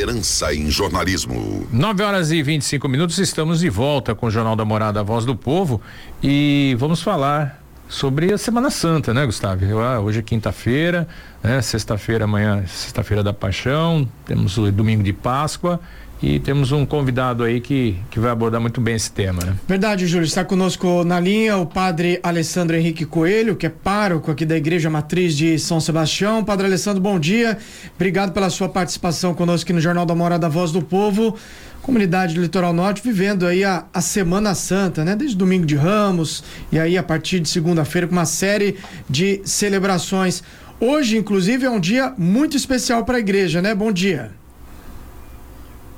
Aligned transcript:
liderança 0.00 0.54
em 0.54 0.70
jornalismo. 0.70 1.66
9 1.70 2.02
horas 2.02 2.30
e 2.30 2.42
25 2.42 2.88
minutos, 2.88 3.18
estamos 3.18 3.60
de 3.60 3.68
volta 3.68 4.14
com 4.14 4.26
o 4.26 4.30
Jornal 4.30 4.56
da 4.56 4.64
Morada, 4.64 5.00
a 5.00 5.02
voz 5.02 5.26
do 5.26 5.36
povo. 5.36 5.80
E 6.22 6.74
vamos 6.78 7.02
falar 7.02 7.62
sobre 7.86 8.32
a 8.32 8.38
Semana 8.38 8.70
Santa, 8.70 9.12
né, 9.12 9.26
Gustavo? 9.26 9.78
Ah, 9.78 10.00
hoje 10.00 10.20
é 10.20 10.22
quinta-feira, 10.22 11.06
né? 11.42 11.60
Sexta-feira, 11.60 12.24
amanhã, 12.24 12.64
sexta-feira 12.66 13.22
da 13.22 13.34
Paixão, 13.34 14.08
temos 14.24 14.56
o 14.56 14.72
domingo 14.72 15.02
de 15.02 15.12
Páscoa 15.12 15.78
e 16.22 16.38
temos 16.38 16.70
um 16.70 16.84
convidado 16.84 17.42
aí 17.42 17.60
que, 17.60 17.96
que 18.10 18.20
vai 18.20 18.30
abordar 18.30 18.60
muito 18.60 18.80
bem 18.80 18.94
esse 18.94 19.10
tema, 19.10 19.42
né? 19.44 19.54
Verdade, 19.66 20.06
Júlio. 20.06 20.26
Está 20.26 20.44
conosco 20.44 21.02
na 21.02 21.18
linha 21.18 21.56
o 21.56 21.64
padre 21.64 22.20
Alessandro 22.22 22.76
Henrique 22.76 23.06
Coelho, 23.06 23.56
que 23.56 23.66
é 23.66 23.70
pároco 23.70 24.30
aqui 24.30 24.44
da 24.44 24.56
Igreja 24.56 24.90
Matriz 24.90 25.34
de 25.34 25.58
São 25.58 25.80
Sebastião. 25.80 26.44
Padre 26.44 26.66
Alessandro, 26.66 27.00
bom 27.00 27.18
dia. 27.18 27.56
Obrigado 27.96 28.32
pela 28.32 28.50
sua 28.50 28.68
participação 28.68 29.32
conosco 29.32 29.64
aqui 29.64 29.72
no 29.72 29.80
Jornal 29.80 30.04
da 30.04 30.14
Morada 30.14 30.48
Voz 30.48 30.72
do 30.72 30.82
Povo. 30.82 31.36
Comunidade 31.80 32.34
do 32.34 32.42
Litoral 32.42 32.74
Norte 32.74 33.00
vivendo 33.02 33.46
aí 33.46 33.64
a, 33.64 33.86
a 33.92 34.02
Semana 34.02 34.54
Santa, 34.54 35.02
né? 35.02 35.16
Desde 35.16 35.34
domingo 35.34 35.64
de 35.64 35.74
Ramos 35.74 36.44
e 36.70 36.78
aí 36.78 36.98
a 36.98 37.02
partir 37.02 37.40
de 37.40 37.48
segunda-feira 37.48 38.06
com 38.06 38.12
uma 38.12 38.26
série 38.26 38.76
de 39.08 39.40
celebrações. 39.44 40.42
Hoje, 40.78 41.16
inclusive, 41.16 41.64
é 41.64 41.70
um 41.70 41.80
dia 41.80 42.12
muito 42.18 42.58
especial 42.58 43.06
para 43.06 43.16
a 43.16 43.20
igreja, 43.20 43.62
né? 43.62 43.74
Bom 43.74 43.90
dia. 43.90 44.39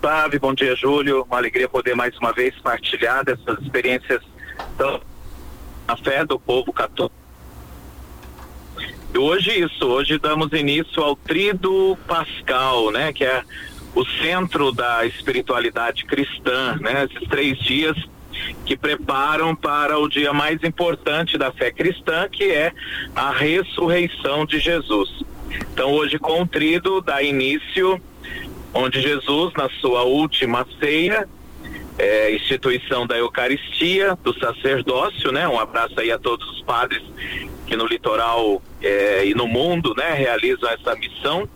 Otávio, 0.02 0.40
bom 0.40 0.52
dia, 0.52 0.74
Júlio. 0.74 1.22
Uma 1.22 1.36
alegria 1.36 1.68
poder 1.68 1.94
mais 1.94 2.18
uma 2.18 2.32
vez 2.32 2.58
partilhar 2.58 3.24
dessas 3.24 3.56
experiências 3.62 4.20
tão 4.76 5.00
a 5.86 5.96
fé 5.96 6.24
do 6.24 6.40
povo 6.40 6.72
católico. 6.72 7.14
Hoje 9.16 9.60
isso, 9.60 9.86
hoje 9.86 10.18
damos 10.18 10.52
início 10.52 11.00
ao 11.00 11.14
Trido 11.14 11.96
Pascal, 12.08 12.90
né, 12.90 13.12
que 13.12 13.24
é 13.24 13.44
o 13.94 14.04
centro 14.04 14.72
da 14.72 15.06
espiritualidade 15.06 16.04
cristã, 16.04 16.76
né? 16.80 17.04
Esses 17.04 17.28
três 17.28 17.56
dias 17.60 17.96
que 18.66 18.76
preparam 18.76 19.54
para 19.54 20.00
o 20.00 20.08
dia 20.08 20.32
mais 20.32 20.64
importante 20.64 21.38
da 21.38 21.52
fé 21.52 21.70
cristã, 21.70 22.28
que 22.28 22.50
é 22.50 22.72
a 23.14 23.30
ressurreição 23.30 24.44
de 24.46 24.58
Jesus. 24.58 25.22
Então 25.72 25.92
hoje 25.92 26.18
com 26.18 26.42
o 26.42 26.46
Trido 26.46 27.00
dá 27.00 27.22
início 27.22 28.02
onde 28.74 29.00
Jesus, 29.00 29.52
na 29.54 29.68
sua 29.80 30.02
última 30.02 30.66
ceia, 30.78 31.28
é, 31.98 32.34
instituição 32.34 33.06
da 33.06 33.16
Eucaristia, 33.16 34.18
do 34.22 34.36
sacerdócio, 34.38 35.30
né? 35.30 35.46
Um 35.46 35.58
abraço 35.58 35.98
aí 35.98 36.10
a 36.10 36.18
todos 36.18 36.48
os 36.50 36.62
padres 36.62 37.02
que 37.66 37.76
no 37.76 37.86
litoral 37.86 38.60
é, 38.82 39.24
e 39.24 39.34
no 39.34 39.46
mundo, 39.46 39.94
né, 39.96 40.12
realizam 40.14 40.68
essa 40.68 40.94
missão. 40.94 41.48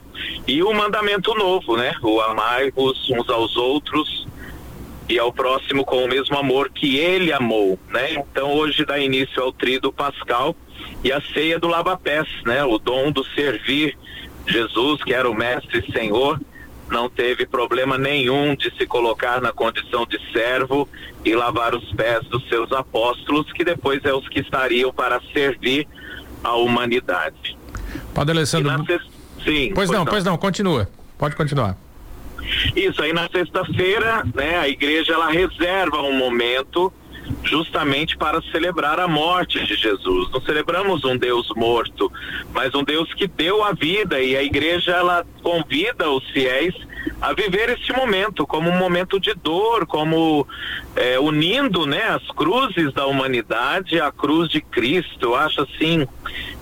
E 0.46 0.62
o 0.62 0.72
mandamento 0.72 1.34
novo, 1.34 1.76
né? 1.76 1.92
O 2.02 2.20
amai-vos 2.20 3.10
uns 3.10 3.28
aos 3.28 3.56
outros 3.56 4.26
e 5.08 5.18
ao 5.18 5.32
próximo 5.32 5.84
com 5.84 6.04
o 6.04 6.08
mesmo 6.08 6.36
amor 6.36 6.70
que 6.70 6.96
ele 6.96 7.32
amou, 7.32 7.78
né? 7.88 8.12
Então 8.12 8.52
hoje 8.52 8.84
dá 8.84 8.98
início 8.98 9.42
ao 9.42 9.52
trido 9.52 9.92
pascal 9.92 10.56
e 11.04 11.12
a 11.12 11.20
ceia 11.20 11.58
do 11.58 11.68
lava-pés, 11.68 12.26
né? 12.44 12.64
O 12.64 12.78
dom 12.78 13.12
do 13.12 13.24
servir 13.24 13.96
Jesus, 14.46 15.02
que 15.02 15.12
era 15.12 15.28
o 15.28 15.34
mestre 15.34 15.84
e 15.86 15.92
senhor, 15.92 16.40
não 16.90 17.08
teve 17.08 17.46
problema 17.46 17.98
nenhum 17.98 18.54
de 18.54 18.72
se 18.76 18.86
colocar 18.86 19.40
na 19.40 19.52
condição 19.52 20.06
de 20.06 20.20
servo 20.32 20.88
e 21.24 21.34
lavar 21.34 21.74
os 21.74 21.92
pés 21.92 22.24
dos 22.26 22.48
seus 22.48 22.70
apóstolos, 22.72 23.52
que 23.52 23.64
depois 23.64 24.04
é 24.04 24.12
os 24.12 24.28
que 24.28 24.40
estariam 24.40 24.92
para 24.92 25.20
servir 25.32 25.86
a 26.42 26.54
humanidade. 26.54 27.56
Padre 28.14 28.36
Alessandro. 28.36 28.70
Sim. 29.44 29.72
Pois, 29.74 29.74
pois 29.74 29.90
não, 29.90 29.98
não, 29.98 30.04
pois 30.06 30.24
não, 30.24 30.38
continua. 30.38 30.88
Pode 31.18 31.34
continuar. 31.34 31.76
Isso 32.74 33.02
aí 33.02 33.12
na 33.12 33.28
sexta-feira, 33.28 34.24
né, 34.34 34.58
a 34.58 34.68
igreja 34.68 35.14
ela 35.14 35.28
reserva 35.28 36.02
um 36.02 36.16
momento 36.16 36.92
justamente 37.42 38.16
para 38.16 38.40
celebrar 38.52 39.00
a 39.00 39.08
morte 39.08 39.64
de 39.64 39.74
Jesus. 39.74 40.30
Não 40.30 40.40
celebramos 40.40 41.04
um 41.04 41.16
Deus 41.16 41.48
morto, 41.56 42.12
mas 42.52 42.74
um 42.74 42.84
Deus 42.84 43.12
que 43.14 43.26
deu 43.26 43.64
a 43.64 43.72
vida 43.72 44.20
e 44.20 44.36
a 44.36 44.42
igreja 44.42 44.92
ela 44.92 45.26
convida 45.42 46.10
os 46.10 46.24
fiéis 46.30 46.74
a 47.20 47.32
viver 47.32 47.70
este 47.70 47.92
momento 47.92 48.46
como 48.46 48.70
um 48.70 48.76
momento 48.76 49.18
de 49.18 49.34
dor, 49.34 49.86
como 49.86 50.46
é, 50.94 51.18
unindo 51.18 51.86
né, 51.86 52.02
as 52.04 52.26
cruzes 52.30 52.92
da 52.92 53.06
humanidade 53.06 54.00
à 54.00 54.10
cruz 54.12 54.48
de 54.48 54.60
Cristo. 54.60 55.26
Eu 55.26 55.34
acho 55.36 55.62
assim 55.62 56.06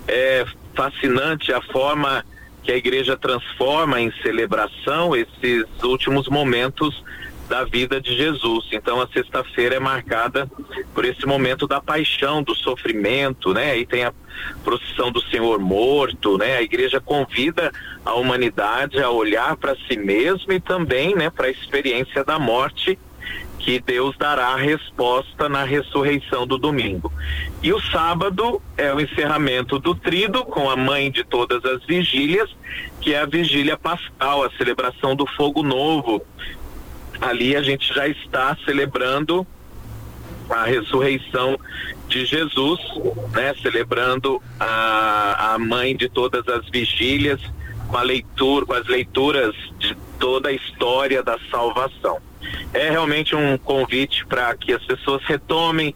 é, 0.06 0.44
fascinante 0.74 1.52
a 1.52 1.60
forma 1.60 2.24
que 2.62 2.72
a 2.72 2.76
igreja 2.76 3.16
transforma 3.16 4.00
em 4.00 4.10
celebração 4.22 5.14
esses 5.14 5.64
últimos 5.82 6.28
momentos 6.28 7.02
da 7.48 7.64
vida 7.64 8.00
de 8.00 8.16
Jesus. 8.16 8.66
Então 8.72 9.00
a 9.00 9.08
sexta-feira 9.08 9.76
é 9.76 9.80
marcada 9.80 10.50
por 10.94 11.04
esse 11.04 11.26
momento 11.26 11.66
da 11.66 11.80
paixão, 11.80 12.42
do 12.42 12.54
sofrimento, 12.54 13.52
né? 13.52 13.72
Aí 13.72 13.86
tem 13.86 14.04
a 14.04 14.12
procissão 14.62 15.12
do 15.12 15.20
Senhor 15.22 15.58
morto, 15.58 16.38
né? 16.38 16.56
A 16.56 16.62
igreja 16.62 17.00
convida 17.00 17.72
a 18.04 18.14
humanidade 18.14 19.00
a 19.00 19.10
olhar 19.10 19.56
para 19.56 19.76
si 19.88 19.96
mesma 19.96 20.54
e 20.54 20.60
também, 20.60 21.14
né, 21.14 21.30
para 21.30 21.46
a 21.46 21.50
experiência 21.50 22.24
da 22.24 22.38
morte 22.38 22.98
que 23.64 23.80
Deus 23.80 24.14
dará 24.18 24.48
a 24.48 24.56
resposta 24.56 25.48
na 25.48 25.64
ressurreição 25.64 26.46
do 26.46 26.58
domingo. 26.58 27.10
E 27.62 27.72
o 27.72 27.80
sábado 27.80 28.60
é 28.76 28.92
o 28.92 29.00
encerramento 29.00 29.78
do 29.78 29.94
trido 29.94 30.44
com 30.44 30.68
a 30.68 30.76
mãe 30.76 31.10
de 31.10 31.24
todas 31.24 31.64
as 31.64 31.82
vigílias, 31.84 32.54
que 33.00 33.14
é 33.14 33.20
a 33.20 33.26
vigília 33.26 33.74
pascal, 33.74 34.44
a 34.44 34.50
celebração 34.50 35.16
do 35.16 35.26
fogo 35.26 35.62
novo, 35.62 36.20
ali 37.24 37.56
a 37.56 37.62
gente 37.62 37.92
já 37.92 38.06
está 38.06 38.56
celebrando 38.64 39.46
a 40.48 40.64
ressurreição 40.64 41.58
de 42.08 42.24
Jesus, 42.26 42.80
né? 43.32 43.54
Celebrando 43.62 44.40
a, 44.60 45.54
a 45.54 45.58
mãe 45.58 45.96
de 45.96 46.08
todas 46.08 46.46
as 46.48 46.68
vigílias 46.68 47.40
com 47.88 47.96
a 47.96 48.02
leitura, 48.02 48.66
com 48.66 48.74
as 48.74 48.86
leituras 48.86 49.54
de 49.78 49.96
toda 50.18 50.50
a 50.50 50.52
história 50.52 51.22
da 51.22 51.38
salvação. 51.50 52.18
É 52.72 52.90
realmente 52.90 53.34
um 53.34 53.56
convite 53.56 54.26
para 54.26 54.54
que 54.54 54.72
as 54.72 54.84
pessoas 54.84 55.22
retomem. 55.24 55.94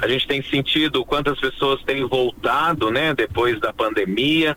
A 0.00 0.08
gente 0.08 0.26
tem 0.26 0.42
sentido 0.42 1.04
quantas 1.04 1.38
pessoas 1.38 1.82
têm 1.82 2.04
voltado, 2.06 2.90
né? 2.90 3.14
Depois 3.14 3.60
da 3.60 3.72
pandemia. 3.72 4.56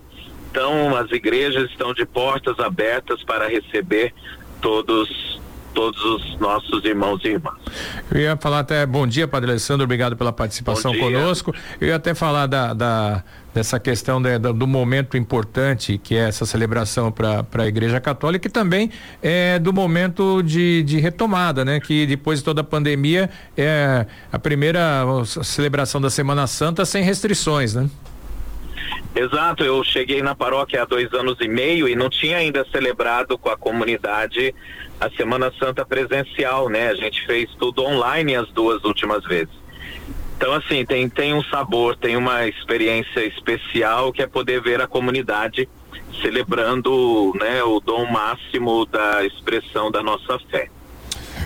Então, 0.49 0.95
as 0.95 1.11
igrejas 1.11 1.69
estão 1.69 1.93
de 1.93 2.05
portas 2.05 2.57
abertas 2.59 3.23
para 3.23 3.47
receber 3.47 4.13
todos 4.61 5.39
todos 5.75 6.03
os 6.03 6.39
nossos 6.39 6.83
irmãos 6.85 7.21
e 7.25 7.27
irmãs. 7.27 7.59
Eu 8.09 8.21
ia 8.21 8.37
falar 8.37 8.59
até 8.59 8.85
bom 8.85 9.05
dia, 9.05 9.27
Padre 9.27 9.51
Alessandro, 9.51 9.83
obrigado 9.83 10.15
pela 10.15 10.31
participação 10.31 10.97
conosco. 10.97 11.53
Eu 11.79 11.89
ia 11.89 11.97
até 11.97 12.15
falar 12.15 12.47
da, 12.47 12.73
da 12.73 13.23
dessa 13.53 13.79
questão 13.79 14.21
de, 14.21 14.37
do 14.37 14.67
momento 14.67 15.15
importante 15.15 15.97
que 15.97 16.13
é 16.15 16.27
essa 16.27 16.45
celebração 16.45 17.09
para 17.09 17.45
a 17.53 17.67
Igreja 17.67 18.01
Católica 18.01 18.49
e 18.49 18.51
também 18.51 18.91
é 19.23 19.57
do 19.57 19.71
momento 19.71 20.41
de, 20.41 20.83
de 20.83 20.99
retomada, 20.99 21.63
né? 21.63 21.79
Que 21.79 22.05
depois 22.05 22.39
de 22.39 22.45
toda 22.45 22.59
a 22.61 22.63
pandemia 22.65 23.29
é 23.55 24.05
a 24.29 24.37
primeira 24.37 25.03
celebração 25.25 26.01
da 26.01 26.09
Semana 26.09 26.47
Santa 26.47 26.83
sem 26.83 27.01
restrições, 27.01 27.73
né? 27.73 27.89
Exato, 29.15 29.63
eu 29.63 29.81
cheguei 29.81 30.21
na 30.21 30.35
paróquia 30.35 30.81
há 30.81 30.85
dois 30.85 31.11
anos 31.13 31.37
e 31.39 31.47
meio 31.47 31.87
e 31.87 31.95
não 31.95 32.09
tinha 32.09 32.35
ainda 32.35 32.65
celebrado 32.69 33.37
com 33.37 33.49
a 33.49 33.55
comunidade 33.55 34.53
a 34.99 35.09
Semana 35.11 35.51
Santa 35.59 35.85
presencial, 35.85 36.69
né? 36.69 36.89
A 36.89 36.95
gente 36.95 37.25
fez 37.25 37.49
tudo 37.59 37.83
online 37.83 38.35
as 38.35 38.47
duas 38.49 38.83
últimas 38.83 39.23
vezes. 39.25 39.53
Então, 40.37 40.53
assim, 40.53 40.85
tem, 40.85 41.07
tem 41.07 41.33
um 41.33 41.43
sabor, 41.43 41.95
tem 41.95 42.17
uma 42.17 42.45
experiência 42.47 43.25
especial 43.25 44.11
que 44.11 44.21
é 44.21 44.27
poder 44.27 44.61
ver 44.61 44.81
a 44.81 44.87
comunidade 44.87 45.69
celebrando 46.21 47.33
né, 47.39 47.63
o 47.63 47.79
dom 47.79 48.05
máximo 48.05 48.85
da 48.85 49.25
expressão 49.25 49.89
da 49.89 50.03
nossa 50.03 50.37
fé. 50.49 50.69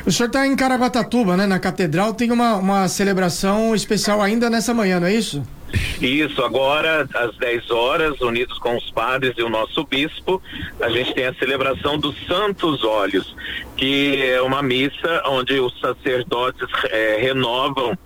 O 0.05 0.11
senhor 0.11 0.27
está 0.27 0.47
em 0.47 0.55
Caraguatatuba, 0.55 1.35
né? 1.35 1.45
Na 1.45 1.59
catedral 1.59 2.13
tem 2.13 2.31
uma, 2.31 2.55
uma 2.55 2.87
celebração 2.87 3.75
especial 3.75 4.21
ainda 4.21 4.49
nessa 4.49 4.73
manhã, 4.73 4.99
não 4.99 5.07
é 5.07 5.13
isso? 5.13 5.43
Isso, 6.01 6.43
agora 6.43 7.07
às 7.13 7.35
10 7.37 7.71
horas, 7.71 8.21
unidos 8.21 8.57
com 8.59 8.77
os 8.77 8.89
padres 8.91 9.33
e 9.37 9.43
o 9.43 9.49
nosso 9.49 9.83
bispo, 9.83 10.41
a 10.79 10.89
gente 10.89 11.13
tem 11.13 11.25
a 11.25 11.33
celebração 11.33 11.97
dos 11.97 12.15
Santos 12.25 12.83
Olhos, 12.83 13.35
que 13.75 14.21
é 14.23 14.41
uma 14.41 14.61
missa 14.61 15.23
onde 15.25 15.59
os 15.59 15.77
sacerdotes 15.79 16.67
é, 16.89 17.17
renovam 17.19 17.97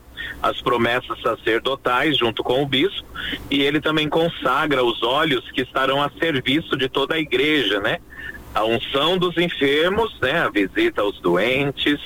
as 0.42 0.60
promessas 0.62 1.21
sacerdotais 1.21 2.18
junto 2.18 2.44
com 2.44 2.62
o 2.62 2.65
bispo 2.65 3.07
e 3.50 3.62
ele 3.62 3.80
também 3.80 4.09
consagra 4.09 4.83
os 4.83 5.01
olhos 5.01 5.50
que 5.51 5.62
estarão 5.62 6.01
a 6.01 6.09
serviço 6.19 6.75
de 6.75 6.89
toda 6.89 7.16
a 7.16 7.19
igreja, 7.19 7.80
né? 7.80 8.00
A 8.53 8.63
unção 8.63 9.17
dos 9.17 9.38
enfermos, 9.38 10.15
né? 10.21 10.41
A 10.41 10.50
visita 10.50 11.01
aos 11.01 11.19
doentes, 11.19 12.00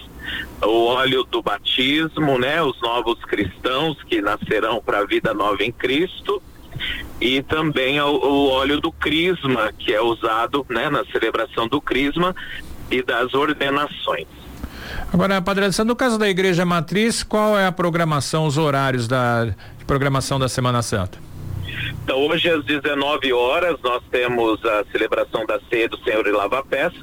o 0.63 0.85
óleo 0.85 1.23
do 1.23 1.41
batismo, 1.41 2.37
né? 2.37 2.61
Os 2.61 2.79
novos 2.81 3.23
cristãos 3.25 4.01
que 4.03 4.21
nascerão 4.21 4.81
para 4.81 4.99
a 4.99 5.05
vida 5.05 5.33
nova 5.33 5.63
em 5.63 5.71
Cristo 5.71 6.41
e 7.19 7.41
também 7.41 7.99
o, 7.99 8.07
o 8.07 8.49
óleo 8.49 8.79
do 8.79 8.91
crisma, 8.91 9.71
que 9.77 9.93
é 9.93 10.01
usado 10.01 10.65
né, 10.69 10.89
na 10.89 11.03
celebração 11.05 11.67
do 11.67 11.81
crisma 11.81 12.35
e 12.91 13.01
das 13.01 13.33
ordenações. 13.33 14.27
Agora, 15.11 15.41
Padre 15.41 15.65
Alessandro, 15.65 15.89
no 15.89 15.95
caso 15.95 16.17
da 16.17 16.29
Igreja 16.29 16.65
Matriz, 16.65 17.23
qual 17.23 17.57
é 17.57 17.65
a 17.65 17.71
programação, 17.71 18.45
os 18.45 18.57
horários 18.57 19.07
da 19.07 19.53
programação 19.85 20.39
da 20.39 20.47
Semana 20.47 20.81
Santa? 20.81 21.26
Então, 22.03 22.27
hoje 22.27 22.49
às 22.49 22.63
19 22.63 23.33
horas 23.33 23.77
nós 23.81 24.01
temos 24.09 24.63
a 24.65 24.85
celebração 24.91 25.45
da 25.45 25.59
ceia 25.69 25.89
do 25.89 25.97
Senhor 26.03 26.25
e 26.27 26.31
Lava 26.31 26.63
Pés 26.63 26.93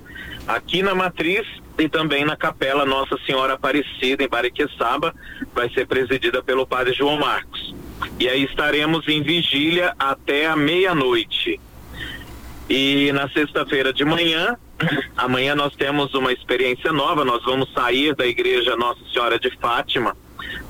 aqui 0.46 0.82
na 0.82 0.94
Matriz 0.94 1.46
e 1.78 1.88
também 1.88 2.24
na 2.24 2.36
Capela 2.36 2.84
Nossa 2.84 3.16
Senhora 3.26 3.54
Aparecida 3.54 4.22
em 4.22 4.28
Bariqueçaba, 4.28 5.14
vai 5.54 5.68
ser 5.70 5.86
presidida 5.86 6.42
pelo 6.42 6.66
Padre 6.66 6.92
João 6.94 7.18
Marcos. 7.18 7.74
E 8.18 8.28
aí 8.28 8.44
estaremos 8.44 9.08
em 9.08 9.22
vigília 9.22 9.94
até 9.98 10.46
a 10.46 10.54
meia-noite. 10.56 11.60
E 12.68 13.10
na 13.12 13.28
sexta-feira 13.28 13.92
de 13.92 14.04
manhã, 14.04 14.56
amanhã 15.16 15.54
nós 15.54 15.74
temos 15.74 16.14
uma 16.14 16.32
experiência 16.32 16.92
nova, 16.92 17.24
nós 17.24 17.42
vamos 17.44 17.72
sair 17.72 18.14
da 18.14 18.26
igreja 18.26 18.76
Nossa 18.76 19.00
Senhora 19.12 19.38
de 19.38 19.50
Fátima, 19.58 20.16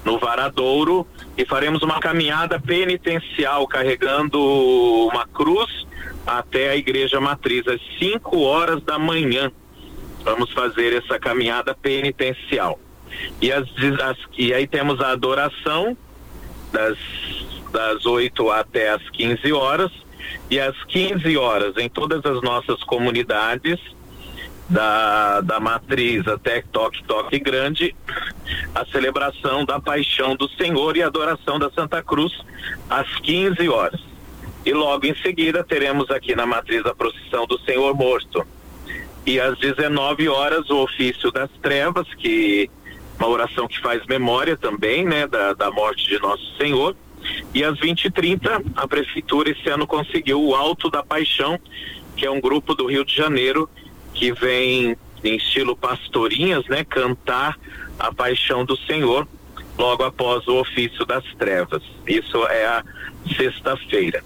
no 0.05 0.19
Varadouro, 0.19 1.07
e 1.37 1.45
faremos 1.45 1.83
uma 1.83 2.01
caminhada 2.01 2.61
penitencial 2.61 3.67
carregando 3.67 4.41
uma 5.09 5.27
cruz 5.27 5.87
até 6.27 6.71
a 6.71 6.77
igreja 6.77 7.21
matriz 7.21 7.67
às 7.67 7.81
5 7.99 8.41
horas 8.41 8.83
da 8.83 8.99
manhã. 8.99 9.51
Vamos 10.23 10.51
fazer 10.53 10.95
essa 10.95 11.19
caminhada 11.19 11.75
penitencial. 11.75 12.79
E, 13.41 13.53
as, 13.53 13.69
as, 14.03 14.17
e 14.39 14.55
aí 14.55 14.67
temos 14.67 15.01
a 15.01 15.11
adoração 15.11 15.97
das, 16.73 16.97
das 17.71 18.07
8 18.07 18.51
até 18.51 18.91
as 18.91 19.03
15 19.11 19.53
horas. 19.53 19.91
E 20.51 20.59
às 20.59 20.83
15 20.85 21.37
horas, 21.37 21.77
em 21.77 21.89
todas 21.89 22.25
as 22.25 22.41
nossas 22.43 22.83
comunidades, 22.85 23.79
da, 24.69 25.41
da 25.41 25.61
matriz 25.61 26.27
até 26.27 26.63
Toque 26.73 27.03
Toque 27.05 27.39
Grande, 27.39 27.95
a 28.75 28.85
celebração 28.87 29.65
da 29.65 29.81
paixão 29.81 30.35
do 30.37 30.49
Senhor 30.49 30.97
e 30.97 31.03
adoração 31.03 31.59
da 31.59 31.71
Santa 31.71 32.03
Cruz 32.03 32.33
às 32.89 33.09
15 33.21 33.69
horas. 33.69 34.01
E 34.65 34.73
logo 34.73 35.07
em 35.07 35.15
seguida 35.17 35.63
teremos 35.63 36.11
aqui 36.11 36.35
na 36.35 36.47
matriz 36.47 36.85
a 36.87 36.95
procissão 36.95 37.47
do 37.47 37.59
Senhor 37.61 37.95
Morto. 37.95 38.47
E 39.27 39.39
às 39.39 39.59
19 39.59 40.29
horas 40.29 40.69
o 40.71 40.83
ofício 40.83 41.31
das 41.31 41.51
trevas, 41.63 42.07
que 42.15 42.71
uma 43.19 43.29
oração 43.29 43.69
que 43.69 43.81
faz 43.81 44.05
memória 44.07 44.57
também, 44.57 45.05
né, 45.05 45.27
da, 45.27 45.53
da 45.53 45.71
morte 45.71 46.09
de 46.09 46.19
nosso 46.19 46.57
Senhor. 46.57 46.97
E 47.55 47.63
às 47.63 47.79
20 47.79 48.07
e 48.07 48.11
30 48.11 48.63
a 48.77 48.89
prefeitura 48.89 49.51
esse 49.51 49.69
ano 49.69 49.87
conseguiu 49.87 50.43
o 50.43 50.55
Alto 50.55 50.91
da 50.91 51.03
Paixão, 51.03 51.59
que 52.17 52.27
é 52.27 52.31
um 52.31 52.41
grupo 52.41 52.75
do 52.75 52.87
Rio 52.87 53.05
de 53.05 53.15
Janeiro 53.15 53.69
que 54.15 54.33
vem 54.33 54.97
em 55.23 55.37
estilo 55.37 55.77
pastorinhas, 55.77 56.67
né, 56.67 56.85
cantar 56.85 57.59
a 57.99 58.13
paixão 58.13 58.65
do 58.65 58.77
Senhor 58.77 59.27
logo 59.77 60.05
após 60.05 60.47
o 60.47 60.61
ofício 60.61 61.05
das 61.05 61.25
trevas. 61.35 61.83
Isso 62.07 62.47
é 62.47 62.67
a 62.67 62.85
sexta-feira. 63.37 64.23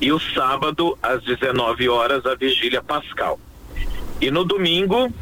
E 0.00 0.12
o 0.12 0.18
sábado 0.18 0.98
às 1.02 1.22
19 1.22 1.88
horas 1.88 2.24
a 2.26 2.34
vigília 2.34 2.82
pascal. 2.82 3.38
E 4.20 4.30
no 4.30 4.44
domingo, 4.44 5.12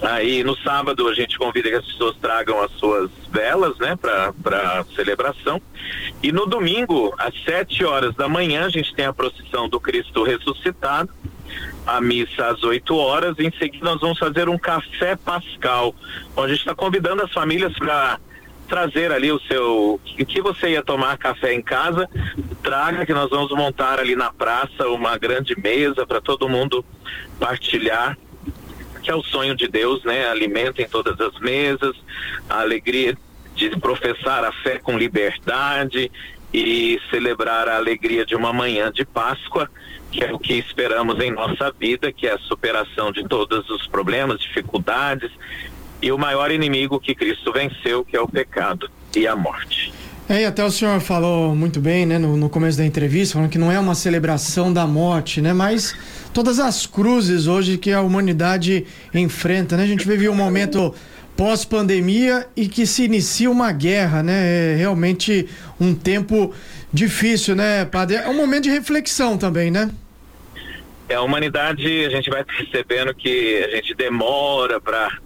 aí 0.00 0.42
no 0.42 0.56
sábado 0.56 1.08
a 1.08 1.14
gente 1.14 1.38
convida 1.38 1.68
que 1.68 1.76
as 1.76 1.84
pessoas 1.84 2.16
tragam 2.16 2.62
as 2.62 2.70
suas 2.72 3.10
velas, 3.30 3.76
né, 3.78 3.96
para 3.96 4.84
celebração. 4.94 5.60
E 6.22 6.32
no 6.32 6.46
domingo, 6.46 7.14
às 7.18 7.34
7 7.44 7.84
horas 7.84 8.14
da 8.14 8.28
manhã, 8.28 8.66
a 8.66 8.70
gente 8.70 8.94
tem 8.94 9.06
a 9.06 9.12
procissão 9.12 9.68
do 9.68 9.78
Cristo 9.80 10.22
ressuscitado 10.22 11.10
a 11.88 12.02
missa 12.02 12.46
às 12.48 12.62
8 12.62 12.94
horas. 12.94 13.34
Em 13.38 13.50
seguida, 13.58 13.84
nós 13.84 14.00
vamos 14.00 14.18
fazer 14.18 14.48
um 14.48 14.58
café 14.58 15.16
pascal, 15.16 15.94
onde 16.36 16.52
a 16.52 16.54
gente 16.54 16.60
está 16.60 16.74
convidando 16.74 17.22
as 17.22 17.32
famílias 17.32 17.72
para 17.78 18.20
trazer 18.68 19.10
ali 19.10 19.32
o 19.32 19.40
seu. 19.40 19.98
O 20.20 20.26
que 20.26 20.42
você 20.42 20.70
ia 20.70 20.82
tomar 20.82 21.16
café 21.16 21.54
em 21.54 21.62
casa, 21.62 22.06
traga 22.62 23.06
que 23.06 23.14
nós 23.14 23.30
vamos 23.30 23.50
montar 23.52 23.98
ali 23.98 24.14
na 24.14 24.30
praça 24.30 24.86
uma 24.88 25.16
grande 25.16 25.58
mesa 25.58 26.06
para 26.06 26.20
todo 26.20 26.48
mundo 26.48 26.84
partilhar. 27.40 28.18
Que 29.02 29.10
é 29.10 29.14
o 29.14 29.22
sonho 29.22 29.54
de 29.54 29.66
Deus, 29.66 30.04
né? 30.04 30.28
Alimento 30.28 30.82
em 30.82 30.88
todas 30.88 31.18
as 31.18 31.40
mesas, 31.40 31.96
a 32.50 32.60
alegria 32.60 33.16
de 33.54 33.70
professar 33.70 34.44
a 34.44 34.52
fé 34.52 34.78
com 34.78 34.98
liberdade 34.98 36.12
e 36.52 37.00
celebrar 37.10 37.66
a 37.68 37.76
alegria 37.76 38.26
de 38.26 38.34
uma 38.34 38.52
manhã 38.52 38.92
de 38.92 39.06
Páscoa 39.06 39.70
que 40.10 40.24
é 40.24 40.32
o 40.32 40.38
que 40.38 40.54
esperamos 40.54 41.20
em 41.20 41.30
nossa 41.30 41.72
vida, 41.78 42.12
que 42.12 42.26
é 42.26 42.32
a 42.32 42.38
superação 42.38 43.12
de 43.12 43.26
todos 43.28 43.68
os 43.70 43.86
problemas, 43.86 44.40
dificuldades 44.40 45.30
e 46.00 46.10
o 46.12 46.18
maior 46.18 46.50
inimigo 46.50 47.00
que 47.00 47.14
Cristo 47.14 47.52
venceu, 47.52 48.04
que 48.04 48.16
é 48.16 48.20
o 48.20 48.28
pecado 48.28 48.90
e 49.16 49.26
a 49.26 49.36
morte. 49.36 49.92
É, 50.28 50.42
e 50.42 50.44
até 50.44 50.62
o 50.62 50.70
senhor 50.70 51.00
falou 51.00 51.54
muito 51.54 51.80
bem, 51.80 52.04
né, 52.04 52.18
no, 52.18 52.36
no 52.36 52.50
começo 52.50 52.76
da 52.76 52.84
entrevista, 52.84 53.34
falando 53.34 53.50
que 53.50 53.56
não 53.56 53.72
é 53.72 53.80
uma 53.80 53.94
celebração 53.94 54.70
da 54.70 54.86
morte, 54.86 55.40
né, 55.40 55.54
mas 55.54 55.96
todas 56.34 56.58
as 56.58 56.86
cruzes 56.86 57.46
hoje 57.46 57.78
que 57.78 57.92
a 57.92 58.02
humanidade 58.02 58.86
enfrenta, 59.14 59.74
né, 59.76 59.84
a 59.84 59.86
gente 59.86 60.06
vive 60.06 60.28
um 60.28 60.34
momento 60.34 60.94
pós-pandemia 61.34 62.46
e 62.54 62.68
que 62.68 62.86
se 62.86 63.04
inicia 63.04 63.50
uma 63.50 63.72
guerra, 63.72 64.22
né, 64.22 64.74
é 64.74 64.76
realmente 64.76 65.48
um 65.80 65.94
tempo 65.94 66.52
difícil, 66.92 67.54
né, 67.54 67.84
padre? 67.84 68.16
É 68.16 68.28
um 68.28 68.34
momento 68.34 68.64
de 68.64 68.70
reflexão 68.70 69.36
também, 69.36 69.70
né? 69.70 69.90
É, 71.08 71.14
a 71.14 71.22
humanidade, 71.22 72.04
a 72.04 72.10
gente 72.10 72.28
vai 72.28 72.44
percebendo 72.44 73.14
que 73.14 73.64
a 73.72 73.76
gente 73.76 73.94
demora 73.94 74.80
para 74.80 75.18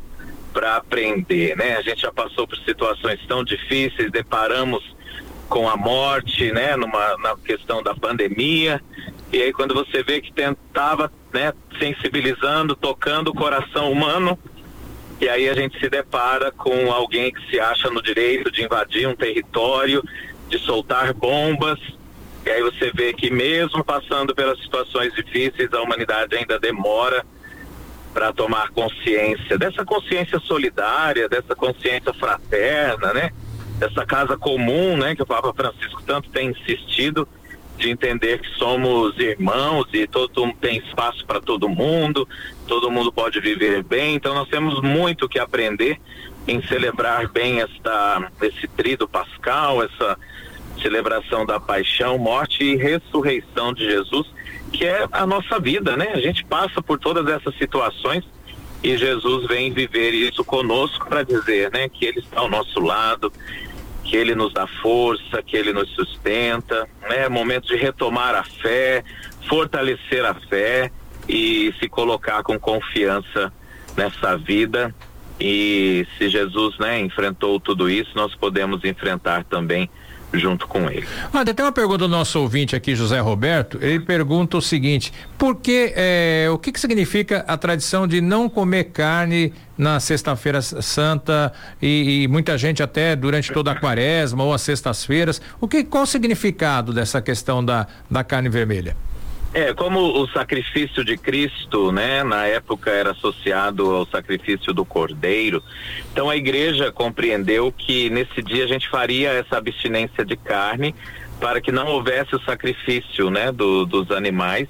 para 0.52 0.76
aprender, 0.76 1.56
né? 1.56 1.76
A 1.78 1.80
gente 1.82 2.02
já 2.02 2.12
passou 2.12 2.46
por 2.46 2.58
situações 2.58 3.18
tão 3.26 3.42
difíceis, 3.42 4.12
deparamos 4.12 4.84
com 5.48 5.66
a 5.66 5.78
morte, 5.78 6.52
né, 6.52 6.76
numa 6.76 7.16
na 7.18 7.34
questão 7.36 7.82
da 7.82 7.94
pandemia. 7.94 8.78
E 9.32 9.40
aí 9.40 9.50
quando 9.50 9.74
você 9.74 10.02
vê 10.02 10.20
que 10.20 10.30
tentava, 10.30 11.10
né, 11.32 11.54
sensibilizando, 11.78 12.76
tocando 12.76 13.28
o 13.28 13.34
coração 13.34 13.90
humano, 13.90 14.38
e 15.20 15.28
aí 15.28 15.48
a 15.48 15.54
gente 15.54 15.78
se 15.78 15.88
depara 15.88 16.50
com 16.52 16.92
alguém 16.92 17.32
que 17.32 17.50
se 17.50 17.58
acha 17.58 17.88
no 17.88 18.02
direito 18.02 18.50
de 18.50 18.62
invadir 18.62 19.08
um 19.08 19.14
território 19.16 20.02
de 20.52 20.58
soltar 20.58 21.14
bombas. 21.14 21.78
E 22.44 22.50
aí 22.50 22.62
você 22.62 22.90
vê 22.92 23.14
que 23.14 23.30
mesmo 23.30 23.82
passando 23.82 24.34
pelas 24.34 24.60
situações 24.60 25.14
difíceis, 25.14 25.72
a 25.72 25.80
humanidade 25.80 26.36
ainda 26.36 26.58
demora 26.58 27.24
para 28.12 28.32
tomar 28.32 28.68
consciência 28.70 29.56
dessa 29.56 29.84
consciência 29.86 30.38
solidária, 30.40 31.28
dessa 31.28 31.54
consciência 31.56 32.12
fraterna, 32.12 33.14
né? 33.14 33.30
Dessa 33.78 34.04
casa 34.04 34.36
comum, 34.36 34.96
né? 34.98 35.16
Que 35.16 35.22
o 35.22 35.26
Papa 35.26 35.54
Francisco 35.54 36.02
tanto 36.02 36.28
tem 36.28 36.50
insistido 36.50 37.26
de 37.78 37.88
entender 37.88 38.38
que 38.40 38.48
somos 38.58 39.18
irmãos 39.18 39.86
e 39.94 40.06
todo 40.06 40.52
tem 40.60 40.76
espaço 40.76 41.24
para 41.24 41.40
todo 41.40 41.68
mundo, 41.68 42.28
todo 42.68 42.90
mundo 42.90 43.10
pode 43.10 43.40
viver 43.40 43.82
bem. 43.82 44.16
Então 44.16 44.34
nós 44.34 44.48
temos 44.48 44.82
muito 44.82 45.26
que 45.26 45.38
aprender 45.38 45.98
em 46.46 46.62
celebrar 46.62 47.28
bem 47.28 47.60
esta 47.60 48.30
esse 48.42 48.66
trido 48.68 49.06
pascal, 49.06 49.82
essa 49.82 50.18
celebração 50.80 51.46
da 51.46 51.60
paixão, 51.60 52.18
morte 52.18 52.64
e 52.64 52.76
ressurreição 52.76 53.72
de 53.72 53.84
Jesus, 53.84 54.26
que 54.72 54.84
é 54.84 55.06
a 55.12 55.26
nossa 55.26 55.60
vida, 55.60 55.96
né? 55.96 56.10
A 56.14 56.20
gente 56.20 56.44
passa 56.44 56.82
por 56.82 56.98
todas 56.98 57.26
essas 57.28 57.56
situações 57.56 58.24
e 58.82 58.96
Jesus 58.96 59.46
vem 59.46 59.72
viver 59.72 60.10
isso 60.10 60.44
conosco 60.44 61.06
para 61.06 61.22
dizer, 61.22 61.70
né, 61.70 61.88
que 61.88 62.04
ele 62.04 62.18
está 62.18 62.40
ao 62.40 62.50
nosso 62.50 62.80
lado, 62.80 63.32
que 64.02 64.16
ele 64.16 64.34
nos 64.34 64.52
dá 64.52 64.66
força, 64.66 65.40
que 65.42 65.56
ele 65.56 65.72
nos 65.72 65.88
sustenta, 65.90 66.88
né? 67.08 67.28
Momento 67.28 67.68
de 67.68 67.76
retomar 67.76 68.34
a 68.34 68.42
fé, 68.42 69.04
fortalecer 69.48 70.24
a 70.24 70.34
fé 70.34 70.90
e 71.28 71.72
se 71.78 71.88
colocar 71.88 72.42
com 72.42 72.58
confiança 72.58 73.52
nessa 73.96 74.36
vida. 74.36 74.92
E 75.44 76.06
se 76.16 76.28
Jesus, 76.28 76.78
né, 76.78 77.00
enfrentou 77.00 77.58
tudo 77.58 77.90
isso, 77.90 78.12
nós 78.14 78.32
podemos 78.32 78.84
enfrentar 78.84 79.42
também 79.42 79.90
junto 80.32 80.68
com 80.68 80.88
ele. 80.88 81.04
Ah, 81.32 81.44
tem 81.44 81.64
uma 81.64 81.72
pergunta 81.72 81.98
do 81.98 82.08
nosso 82.08 82.38
ouvinte 82.38 82.76
aqui, 82.76 82.94
José 82.94 83.18
Roberto. 83.18 83.76
Ele 83.82 83.98
pergunta 83.98 84.56
o 84.56 84.62
seguinte: 84.62 85.12
por 85.36 85.56
que, 85.56 85.92
é, 85.96 86.48
o 86.48 86.56
que, 86.56 86.70
que 86.70 86.78
significa 86.78 87.44
a 87.48 87.56
tradição 87.56 88.06
de 88.06 88.20
não 88.20 88.48
comer 88.48 88.84
carne 88.84 89.52
na 89.76 89.98
Sexta-feira 89.98 90.62
Santa 90.62 91.52
e, 91.80 92.22
e, 92.22 92.28
muita 92.28 92.56
gente 92.56 92.82
até 92.82 93.16
durante 93.16 93.52
toda 93.52 93.72
a 93.72 93.74
quaresma 93.74 94.44
ou 94.44 94.54
as 94.54 94.62
sextas-feiras? 94.62 95.42
O 95.60 95.66
que, 95.66 95.82
qual 95.82 96.04
o 96.04 96.06
significado 96.06 96.92
dessa 96.92 97.20
questão 97.20 97.64
da, 97.64 97.86
da 98.08 98.22
carne 98.22 98.48
vermelha? 98.48 98.96
É, 99.54 99.74
como 99.74 100.00
o 100.00 100.26
sacrifício 100.28 101.04
de 101.04 101.18
Cristo, 101.18 101.92
né, 101.92 102.24
na 102.24 102.46
época 102.46 102.90
era 102.90 103.10
associado 103.10 103.90
ao 103.90 104.06
sacrifício 104.06 104.72
do 104.72 104.82
Cordeiro, 104.82 105.62
então 106.10 106.30
a 106.30 106.36
igreja 106.36 106.90
compreendeu 106.90 107.70
que 107.70 108.08
nesse 108.08 108.42
dia 108.42 108.64
a 108.64 108.66
gente 108.66 108.88
faria 108.88 109.30
essa 109.30 109.58
abstinência 109.58 110.24
de 110.24 110.36
carne 110.36 110.94
para 111.38 111.60
que 111.60 111.70
não 111.70 111.86
houvesse 111.88 112.34
o 112.34 112.40
sacrifício, 112.40 113.28
né, 113.28 113.52
do, 113.52 113.84
dos 113.84 114.10
animais 114.10 114.68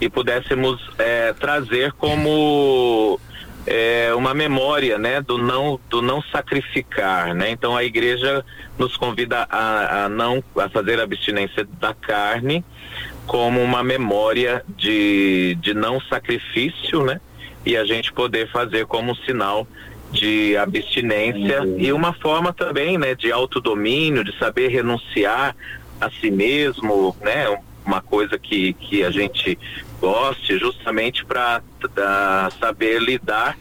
e 0.00 0.08
pudéssemos 0.08 0.80
é, 0.98 1.34
trazer 1.34 1.92
como 1.92 3.20
é, 3.66 4.14
uma 4.14 4.32
memória, 4.32 4.98
né, 4.98 5.20
do 5.20 5.36
não 5.36 5.78
do 5.90 6.00
não 6.00 6.22
sacrificar, 6.22 7.34
né? 7.34 7.50
Então 7.50 7.76
a 7.76 7.84
igreja 7.84 8.44
nos 8.78 8.96
convida 8.96 9.46
a, 9.48 10.04
a 10.04 10.08
não 10.08 10.42
a 10.56 10.68
fazer 10.68 10.98
a 10.98 11.04
abstinência 11.04 11.66
da 11.78 11.94
carne 11.94 12.64
como 13.26 13.60
uma 13.60 13.82
memória 13.82 14.64
de, 14.76 15.56
de 15.60 15.74
não 15.74 16.00
sacrifício, 16.00 17.04
né? 17.04 17.20
E 17.64 17.76
a 17.76 17.84
gente 17.84 18.12
poder 18.12 18.50
fazer 18.50 18.86
como 18.86 19.12
um 19.12 19.14
sinal 19.14 19.66
de 20.10 20.56
abstinência 20.56 21.62
uhum. 21.62 21.76
e 21.78 21.92
uma 21.92 22.12
forma 22.12 22.52
também, 22.52 22.98
né, 22.98 23.14
de 23.14 23.32
autodomínio, 23.32 24.22
de 24.22 24.36
saber 24.38 24.68
renunciar 24.68 25.56
a 26.00 26.10
si 26.10 26.30
mesmo, 26.30 27.16
né? 27.20 27.46
Uma 27.84 28.00
coisa 28.00 28.38
que, 28.38 28.74
que 28.74 29.02
a 29.04 29.10
gente 29.10 29.58
goste 30.00 30.58
justamente 30.58 31.24
para 31.24 31.62
saber 32.60 33.00
lidar 33.00 33.56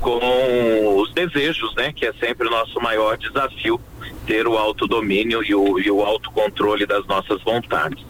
com 0.00 0.96
os 0.96 1.12
desejos, 1.12 1.74
né? 1.74 1.92
Que 1.92 2.06
é 2.06 2.12
sempre 2.14 2.48
o 2.48 2.50
nosso 2.50 2.80
maior 2.80 3.16
desafio, 3.16 3.80
ter 4.26 4.48
o 4.48 4.56
autodomínio 4.56 5.42
e 5.44 5.54
o, 5.54 5.78
e 5.78 5.90
o 5.90 6.02
autocontrole 6.02 6.86
das 6.86 7.06
nossas 7.06 7.42
vontades. 7.42 8.04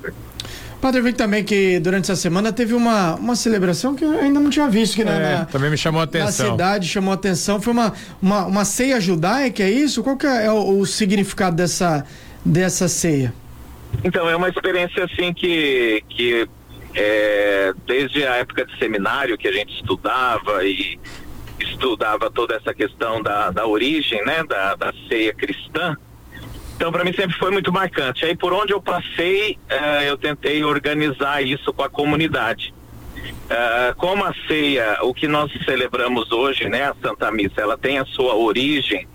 Padre, 0.82 0.98
eu 0.98 1.04
vi 1.04 1.12
também 1.12 1.44
que 1.44 1.78
durante 1.78 2.10
essa 2.10 2.20
semana 2.20 2.52
teve 2.52 2.74
uma, 2.74 3.14
uma 3.14 3.36
celebração 3.36 3.94
que 3.94 4.04
eu 4.04 4.18
ainda 4.18 4.40
não 4.40 4.50
tinha 4.50 4.68
visto 4.68 5.00
aqui 5.00 5.08
é, 5.08 5.36
na, 5.38 5.44
também 5.44 5.70
me 5.70 5.78
chamou 5.78 6.00
a 6.00 6.04
atenção. 6.04 6.46
Na 6.46 6.52
cidade 6.52 6.88
chamou 6.88 7.12
a 7.12 7.14
atenção. 7.14 7.62
Foi 7.62 7.72
uma, 7.72 7.92
uma, 8.20 8.46
uma 8.46 8.64
ceia 8.64 9.00
judaica, 9.00 9.62
é 9.62 9.70
isso? 9.70 10.02
Qual 10.02 10.16
que 10.16 10.26
é 10.26 10.50
o, 10.50 10.80
o 10.80 10.84
significado 10.84 11.54
dessa, 11.54 12.04
dessa 12.44 12.88
ceia? 12.88 13.32
Então, 14.02 14.28
é 14.28 14.34
uma 14.34 14.48
experiência 14.48 15.04
assim 15.04 15.32
que, 15.32 16.02
que 16.08 16.48
é, 16.96 17.72
desde 17.86 18.26
a 18.26 18.34
época 18.38 18.66
de 18.66 18.76
seminário 18.76 19.38
que 19.38 19.46
a 19.46 19.52
gente 19.52 19.72
estudava 19.76 20.64
e 20.64 20.98
estudava 21.60 22.28
toda 22.28 22.56
essa 22.56 22.74
questão 22.74 23.22
da, 23.22 23.52
da 23.52 23.64
origem, 23.68 24.20
né, 24.26 24.42
da, 24.42 24.74
da 24.74 24.92
ceia 25.08 25.32
cristã. 25.32 25.96
Então, 26.82 26.90
para 26.90 27.04
mim 27.04 27.12
sempre 27.12 27.38
foi 27.38 27.52
muito 27.52 27.72
marcante. 27.72 28.24
Aí, 28.24 28.34
por 28.34 28.52
onde 28.52 28.72
eu 28.72 28.82
passei, 28.82 29.56
uh, 29.70 30.02
eu 30.02 30.18
tentei 30.18 30.64
organizar 30.64 31.40
isso 31.40 31.72
com 31.72 31.84
a 31.84 31.88
comunidade. 31.88 32.74
Uh, 33.16 33.94
como 33.94 34.24
a 34.24 34.34
ceia, 34.48 34.98
o 35.02 35.14
que 35.14 35.28
nós 35.28 35.52
celebramos 35.64 36.32
hoje, 36.32 36.68
né, 36.68 36.86
a 36.86 36.94
Santa 37.00 37.30
Missa, 37.30 37.60
ela 37.60 37.78
tem 37.78 38.00
a 38.00 38.04
sua 38.04 38.34
origem 38.34 39.06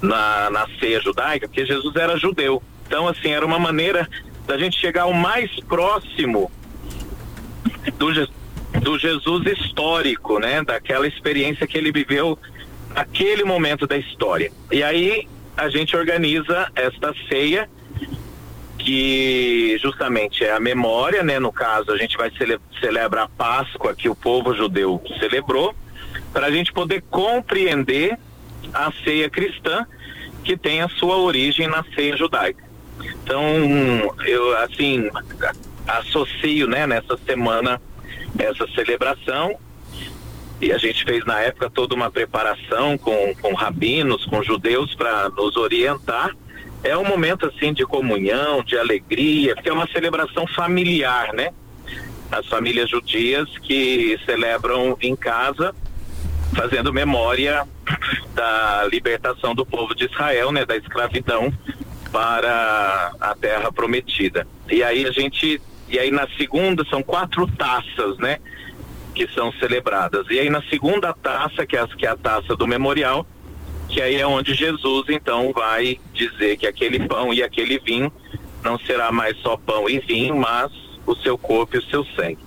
na, 0.00 0.48
na 0.50 0.68
ceia 0.78 1.00
judaica, 1.00 1.48
porque 1.48 1.66
Jesus 1.66 1.96
era 1.96 2.16
judeu. 2.16 2.62
Então, 2.86 3.08
assim, 3.08 3.32
era 3.32 3.44
uma 3.44 3.58
maneira 3.58 4.08
da 4.46 4.56
gente 4.56 4.78
chegar 4.78 5.06
o 5.06 5.12
mais 5.12 5.50
próximo 5.64 6.52
do, 7.98 8.12
do 8.80 8.96
Jesus 8.96 9.44
histórico, 9.58 10.38
né? 10.38 10.62
Daquela 10.62 11.08
experiência 11.08 11.66
que 11.66 11.76
ele 11.76 11.90
viveu 11.90 12.38
naquele 12.94 13.42
momento 13.42 13.88
da 13.88 13.96
história. 13.96 14.52
E 14.70 14.84
aí 14.84 15.26
a 15.56 15.68
gente 15.68 15.96
organiza 15.96 16.70
esta 16.74 17.14
ceia 17.28 17.68
que 18.78 19.78
justamente 19.80 20.44
é 20.44 20.52
a 20.52 20.60
memória, 20.60 21.22
né? 21.22 21.38
No 21.38 21.52
caso, 21.52 21.92
a 21.92 21.96
gente 21.96 22.16
vai 22.16 22.30
cele 22.32 22.58
celebrar 22.80 23.24
a 23.24 23.28
Páscoa 23.28 23.94
que 23.94 24.08
o 24.08 24.14
povo 24.14 24.54
judeu 24.54 25.00
celebrou, 25.20 25.74
para 26.32 26.46
a 26.46 26.50
gente 26.50 26.72
poder 26.72 27.02
compreender 27.08 28.18
a 28.74 28.90
ceia 29.04 29.30
cristã 29.30 29.86
que 30.42 30.56
tem 30.56 30.82
a 30.82 30.88
sua 30.88 31.16
origem 31.18 31.68
na 31.68 31.84
ceia 31.94 32.16
judaica. 32.16 32.64
Então, 33.22 33.44
eu 34.24 34.56
assim 34.58 35.08
associo, 35.86 36.66
né, 36.66 36.86
nessa 36.86 37.16
semana 37.18 37.80
essa 38.38 38.66
celebração 38.74 39.56
e 40.62 40.72
a 40.72 40.78
gente 40.78 41.04
fez 41.04 41.24
na 41.24 41.40
época 41.40 41.68
toda 41.68 41.92
uma 41.92 42.08
preparação 42.08 42.96
com, 42.96 43.34
com 43.34 43.52
rabinos, 43.52 44.24
com 44.26 44.40
judeus 44.44 44.94
para 44.94 45.28
nos 45.30 45.56
orientar. 45.56 46.36
É 46.84 46.96
um 46.96 47.04
momento 47.04 47.46
assim 47.46 47.72
de 47.72 47.84
comunhão, 47.84 48.62
de 48.62 48.78
alegria, 48.78 49.56
porque 49.56 49.68
é 49.68 49.72
uma 49.72 49.88
celebração 49.88 50.46
familiar, 50.46 51.32
né? 51.32 51.50
As 52.30 52.46
famílias 52.46 52.88
judias 52.88 53.48
que 53.58 54.16
celebram 54.24 54.96
em 55.00 55.16
casa, 55.16 55.74
fazendo 56.54 56.92
memória 56.92 57.66
da 58.32 58.84
libertação 58.88 59.56
do 59.56 59.66
povo 59.66 59.96
de 59.96 60.04
Israel, 60.04 60.52
né? 60.52 60.64
Da 60.64 60.76
escravidão 60.76 61.52
para 62.12 63.12
a 63.20 63.34
terra 63.34 63.72
prometida. 63.72 64.46
E 64.70 64.80
aí 64.84 65.06
a 65.06 65.10
gente 65.10 65.60
e 65.88 65.98
aí 65.98 66.12
na 66.12 66.28
segunda 66.36 66.84
são 66.84 67.02
quatro 67.02 67.48
taças, 67.48 68.16
né? 68.18 68.38
Que 69.14 69.28
são 69.28 69.52
celebradas. 69.52 70.26
E 70.30 70.38
aí 70.38 70.50
na 70.50 70.62
segunda 70.62 71.12
taça, 71.12 71.66
que 71.66 71.76
é, 71.76 71.86
que 71.86 72.06
é 72.06 72.10
a 72.10 72.16
taça 72.16 72.56
do 72.56 72.66
memorial, 72.66 73.26
que 73.88 74.00
aí 74.00 74.16
é 74.16 74.26
onde 74.26 74.54
Jesus 74.54 75.06
então 75.08 75.52
vai 75.52 76.00
dizer 76.14 76.56
que 76.56 76.66
aquele 76.66 77.06
pão 77.06 77.32
e 77.32 77.42
aquele 77.42 77.78
vinho 77.78 78.12
não 78.62 78.78
será 78.78 79.12
mais 79.12 79.36
só 79.38 79.56
pão 79.56 79.88
e 79.88 79.98
vinho, 79.98 80.36
mas 80.36 80.72
o 81.06 81.14
seu 81.16 81.36
corpo 81.36 81.76
e 81.76 81.78
o 81.78 81.82
seu 81.82 82.04
sangue. 82.16 82.38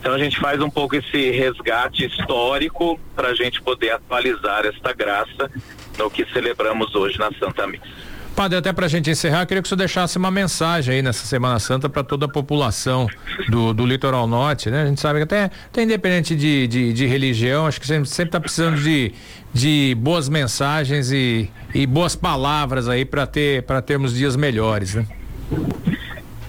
Então 0.00 0.14
a 0.14 0.18
gente 0.18 0.38
faz 0.38 0.60
um 0.60 0.70
pouco 0.70 0.96
esse 0.96 1.30
resgate 1.30 2.06
histórico 2.06 2.98
para 3.14 3.28
a 3.28 3.34
gente 3.34 3.60
poder 3.60 3.90
atualizar 3.92 4.64
esta 4.64 4.92
graça 4.92 5.50
no 5.98 6.10
que 6.10 6.24
celebramos 6.32 6.94
hoje 6.94 7.18
na 7.18 7.30
Santa 7.38 7.66
Missa. 7.66 8.09
Padre, 8.40 8.56
até 8.56 8.72
para 8.72 8.86
a 8.86 8.88
gente 8.88 9.10
encerrar, 9.10 9.44
queria 9.44 9.60
que 9.60 9.66
o 9.66 9.68
senhor 9.68 9.76
deixasse 9.76 10.16
uma 10.16 10.30
mensagem 10.30 10.94
aí 10.94 11.02
nessa 11.02 11.26
Semana 11.26 11.58
Santa 11.58 11.90
para 11.90 12.02
toda 12.02 12.24
a 12.24 12.28
população 12.28 13.06
do, 13.50 13.74
do 13.74 13.84
litoral 13.84 14.26
norte, 14.26 14.70
né? 14.70 14.84
A 14.84 14.86
gente 14.86 14.98
sabe 14.98 15.18
que 15.18 15.24
até, 15.24 15.50
até 15.66 15.82
independente 15.82 16.34
de, 16.34 16.66
de, 16.66 16.90
de 16.94 17.04
religião, 17.04 17.66
acho 17.66 17.78
que 17.78 17.86
sempre 17.86 18.08
está 18.08 18.40
precisando 18.40 18.80
de, 18.80 19.12
de 19.52 19.94
boas 19.98 20.26
mensagens 20.30 21.12
e, 21.12 21.50
e 21.74 21.86
boas 21.86 22.16
palavras 22.16 22.88
aí 22.88 23.04
para 23.04 23.26
ter 23.26 23.62
termos 23.84 24.14
dias 24.14 24.36
melhores, 24.36 24.94
né? 24.94 25.06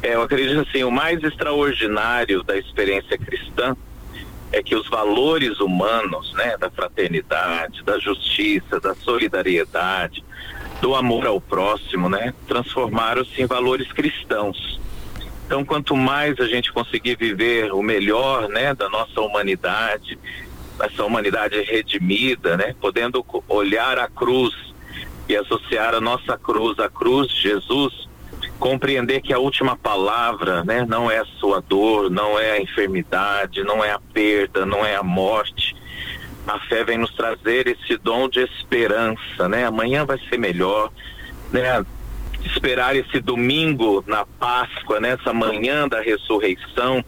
É, 0.02 0.16
eu 0.16 0.22
acredito 0.22 0.62
assim, 0.62 0.86
o 0.86 0.92
mais 0.92 1.22
extraordinário 1.22 2.42
da 2.42 2.58
experiência 2.58 3.18
cristã 3.18 3.76
é 4.54 4.64
que 4.64 4.78
os 4.78 4.90
valores 4.90 5.60
humanos, 5.60 6.34
né, 6.36 6.56
da 6.58 6.72
fraternidade, 6.72 7.84
da 7.84 8.00
justiça, 8.00 8.80
da 8.80 8.96
solidariedade, 8.96 10.24
do 10.82 10.96
amor 10.96 11.28
ao 11.28 11.40
próximo, 11.40 12.10
né? 12.10 12.34
Transformaram-se 12.48 13.42
em 13.42 13.46
valores 13.46 13.92
cristãos. 13.94 14.80
Então, 15.46 15.64
quanto 15.64 15.96
mais 15.96 16.40
a 16.40 16.48
gente 16.48 16.72
conseguir 16.72 17.16
viver 17.16 17.72
o 17.74 17.84
melhor, 17.84 18.48
né, 18.48 18.74
da 18.74 18.90
nossa 18.90 19.20
humanidade, 19.22 20.18
essa 20.80 21.04
humanidade 21.04 21.62
redimida, 21.62 22.58
né, 22.58 22.74
podendo 22.80 23.24
olhar 23.48 24.00
a 24.00 24.08
cruz 24.08 24.54
e 25.28 25.36
associar 25.36 25.94
a 25.94 26.02
nossa 26.02 26.38
cruz 26.38 26.80
à 26.80 26.90
cruz 26.90 27.28
de 27.30 27.42
Jesus, 27.42 28.10
compreender 28.58 29.22
que 29.22 29.34
a 29.34 29.40
última 29.40 29.76
palavra, 29.76 30.64
né, 30.64 30.86
não 30.88 31.12
é 31.12 31.20
a 31.20 31.26
sua 31.26 31.62
dor, 31.62 32.10
não 32.10 32.40
é 32.40 32.52
a 32.52 32.62
enfermidade, 32.62 33.64
não 33.64 33.84
é 33.84 33.92
a 33.92 34.00
perda, 34.00 34.66
não 34.66 34.86
é 34.86 34.96
a 34.96 35.04
morte, 35.04 35.76
a 36.48 36.60
fé 36.60 36.84
vem 36.84 36.98
nos 36.98 37.14
trazer 37.14 37.68
esse 37.68 37.98
dom 37.98 38.28
de 38.28 38.40
esperança, 38.42 39.48
né? 39.48 39.66
Amanhã 39.66 40.06
vai 40.06 40.20
ser 40.30 40.38
melhor, 40.38 40.92
né? 41.52 41.86
Esperar 42.44 42.96
esse 42.96 43.20
domingo 43.20 44.04
na 44.08 44.26
Páscoa, 44.26 45.00
nessa 45.00 45.32
manhã 45.32 45.88
da 45.88 46.02
ressurreição. 46.02 47.04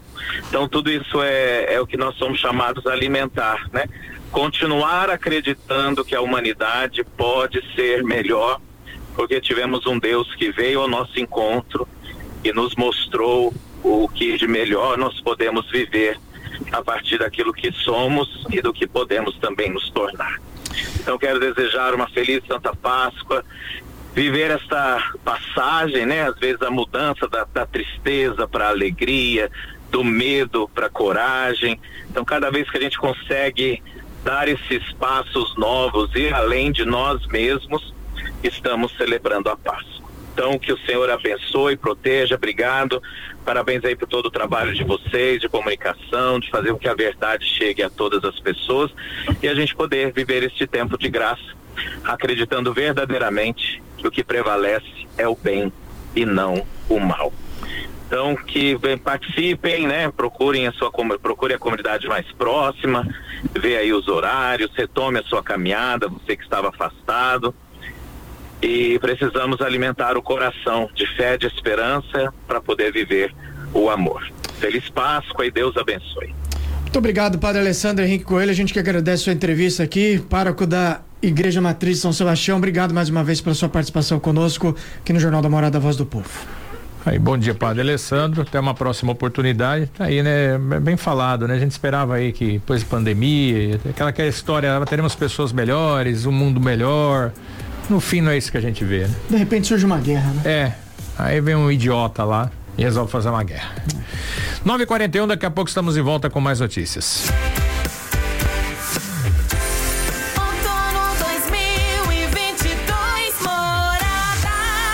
Então 0.48 0.68
tudo 0.68 0.90
isso 0.90 1.20
é, 1.22 1.74
é 1.74 1.80
o 1.80 1.86
que 1.86 1.96
nós 1.96 2.16
somos 2.16 2.38
chamados 2.38 2.86
a 2.86 2.92
alimentar, 2.92 3.68
né? 3.72 3.86
Continuar 4.30 5.10
acreditando 5.10 6.04
que 6.04 6.14
a 6.14 6.20
humanidade 6.20 7.04
pode 7.16 7.62
ser 7.74 8.02
melhor, 8.04 8.60
porque 9.14 9.40
tivemos 9.40 9.86
um 9.86 9.98
Deus 9.98 10.32
que 10.34 10.50
veio 10.50 10.80
ao 10.80 10.88
nosso 10.88 11.18
encontro 11.18 11.86
e 12.42 12.52
nos 12.52 12.74
mostrou 12.76 13.52
o 13.82 14.08
que 14.08 14.36
de 14.36 14.46
melhor 14.46 14.96
nós 14.96 15.20
podemos 15.20 15.70
viver 15.70 16.18
a 16.72 16.82
partir 16.82 17.18
daquilo 17.18 17.52
que 17.52 17.72
somos 17.72 18.44
e 18.50 18.60
do 18.60 18.72
que 18.72 18.86
podemos 18.86 19.36
também 19.38 19.70
nos 19.70 19.90
tornar. 19.90 20.40
Então 21.00 21.18
quero 21.18 21.38
desejar 21.38 21.94
uma 21.94 22.08
feliz 22.08 22.42
Santa 22.46 22.74
Páscoa, 22.74 23.44
viver 24.14 24.50
esta 24.50 25.12
passagem, 25.24 26.06
né? 26.06 26.22
Às 26.28 26.38
vezes 26.38 26.62
a 26.62 26.70
mudança 26.70 27.28
da, 27.28 27.44
da 27.44 27.66
tristeza 27.66 28.46
para 28.46 28.68
alegria, 28.68 29.50
do 29.90 30.02
medo 30.02 30.68
para 30.74 30.88
coragem. 30.88 31.78
Então 32.10 32.24
cada 32.24 32.50
vez 32.50 32.70
que 32.70 32.78
a 32.78 32.80
gente 32.80 32.98
consegue 32.98 33.82
dar 34.24 34.48
esses 34.48 34.92
passos 34.92 35.56
novos 35.56 36.10
e 36.14 36.28
além 36.32 36.72
de 36.72 36.84
nós 36.84 37.26
mesmos, 37.26 37.92
estamos 38.42 38.96
celebrando 38.96 39.50
a 39.50 39.56
Páscoa. 39.56 40.03
Então, 40.34 40.58
que 40.58 40.72
o 40.72 40.78
Senhor 40.78 41.08
abençoe, 41.08 41.76
proteja, 41.76 42.34
obrigado. 42.34 43.00
Parabéns 43.44 43.84
aí 43.84 43.94
por 43.94 44.08
todo 44.08 44.26
o 44.26 44.30
trabalho 44.32 44.74
de 44.74 44.82
vocês, 44.82 45.40
de 45.40 45.48
comunicação, 45.48 46.40
de 46.40 46.50
fazer 46.50 46.72
com 46.72 46.78
que 46.78 46.88
a 46.88 46.94
verdade 46.94 47.46
chegue 47.46 47.84
a 47.84 47.88
todas 47.88 48.24
as 48.24 48.40
pessoas 48.40 48.90
e 49.40 49.46
a 49.46 49.54
gente 49.54 49.76
poder 49.76 50.12
viver 50.12 50.42
este 50.42 50.66
tempo 50.66 50.98
de 50.98 51.08
graça, 51.08 51.54
acreditando 52.02 52.74
verdadeiramente 52.74 53.80
que 53.96 54.08
o 54.08 54.10
que 54.10 54.24
prevalece 54.24 55.06
é 55.16 55.28
o 55.28 55.36
bem 55.36 55.72
e 56.16 56.26
não 56.26 56.66
o 56.88 56.98
mal. 56.98 57.32
Então 58.08 58.34
que 58.34 58.76
participem, 59.04 59.86
né? 59.86 60.10
Procurem 60.10 60.66
a 60.66 60.72
sua 60.72 60.90
procure 60.90 61.54
a 61.54 61.58
comunidade 61.58 62.08
mais 62.08 62.26
próxima, 62.32 63.06
vê 63.52 63.76
aí 63.76 63.92
os 63.92 64.08
horários, 64.08 64.72
retome 64.74 65.20
a 65.20 65.22
sua 65.22 65.44
caminhada, 65.44 66.08
você 66.08 66.36
que 66.36 66.42
estava 66.42 66.70
afastado. 66.70 67.54
E 68.62 68.98
precisamos 68.98 69.60
alimentar 69.60 70.16
o 70.16 70.22
coração 70.22 70.88
de 70.94 71.06
fé, 71.16 71.36
de 71.36 71.46
esperança 71.46 72.32
para 72.46 72.60
poder 72.60 72.92
viver 72.92 73.34
o 73.72 73.90
amor. 73.90 74.26
Feliz 74.58 74.88
Páscoa 74.88 75.44
e 75.46 75.50
Deus 75.50 75.76
abençoe. 75.76 76.34
Muito 76.82 76.98
obrigado, 76.98 77.38
Padre 77.38 77.60
Alessandro 77.60 78.04
Henrique 78.04 78.24
Coelho. 78.24 78.50
A 78.50 78.54
gente 78.54 78.72
que 78.72 78.78
agradece 78.78 79.22
a 79.22 79.24
sua 79.24 79.32
entrevista 79.32 79.82
aqui, 79.82 80.24
pároco 80.30 80.64
da 80.64 81.00
Igreja 81.20 81.60
Matriz 81.60 81.96
de 81.96 82.02
São 82.02 82.12
Sebastião. 82.12 82.56
Obrigado 82.56 82.94
mais 82.94 83.08
uma 83.08 83.24
vez 83.24 83.40
pela 83.40 83.54
sua 83.54 83.68
participação 83.68 84.20
conosco 84.20 84.76
aqui 85.00 85.12
no 85.12 85.18
Jornal 85.18 85.42
da 85.42 85.48
Morada 85.48 85.80
Voz 85.80 85.96
do 85.96 86.06
Povo. 86.06 86.30
Aí, 87.06 87.18
bom 87.18 87.36
dia, 87.36 87.54
Padre 87.54 87.82
Alessandro. 87.82 88.42
Até 88.42 88.58
uma 88.58 88.72
próxima 88.74 89.12
oportunidade. 89.12 89.88
Tá 89.88 90.04
aí, 90.04 90.22
né? 90.22 90.56
Bem 90.80 90.96
falado, 90.96 91.46
né? 91.46 91.54
A 91.54 91.58
gente 91.58 91.72
esperava 91.72 92.14
aí 92.14 92.32
que 92.32 92.52
depois 92.52 92.82
da 92.82 92.88
pandemia, 92.88 93.78
aquela, 93.90 94.10
aquela 94.10 94.28
história, 94.28 94.80
teremos 94.86 95.14
pessoas 95.14 95.52
melhores, 95.52 96.24
um 96.24 96.32
mundo 96.32 96.60
melhor. 96.60 97.32
No 97.88 98.00
fim 98.00 98.20
não 98.20 98.30
é 98.32 98.38
isso 98.38 98.50
que 98.50 98.58
a 98.58 98.60
gente 98.60 98.84
vê, 98.84 99.06
né? 99.06 99.14
De 99.28 99.36
repente 99.36 99.66
surge 99.66 99.84
uma 99.84 99.98
guerra, 99.98 100.30
né? 100.32 100.42
É. 100.44 100.72
Aí 101.18 101.40
vem 101.40 101.54
um 101.54 101.70
idiota 101.70 102.24
lá 102.24 102.50
e 102.76 102.82
resolve 102.82 103.10
fazer 103.10 103.28
uma 103.28 103.44
guerra. 103.44 103.74
9h41, 104.64 105.26
daqui 105.26 105.46
a 105.46 105.50
pouco 105.50 105.68
estamos 105.68 105.94
de 105.94 106.00
volta 106.00 106.30
com 106.30 106.40
mais 106.40 106.60
notícias. 106.60 107.30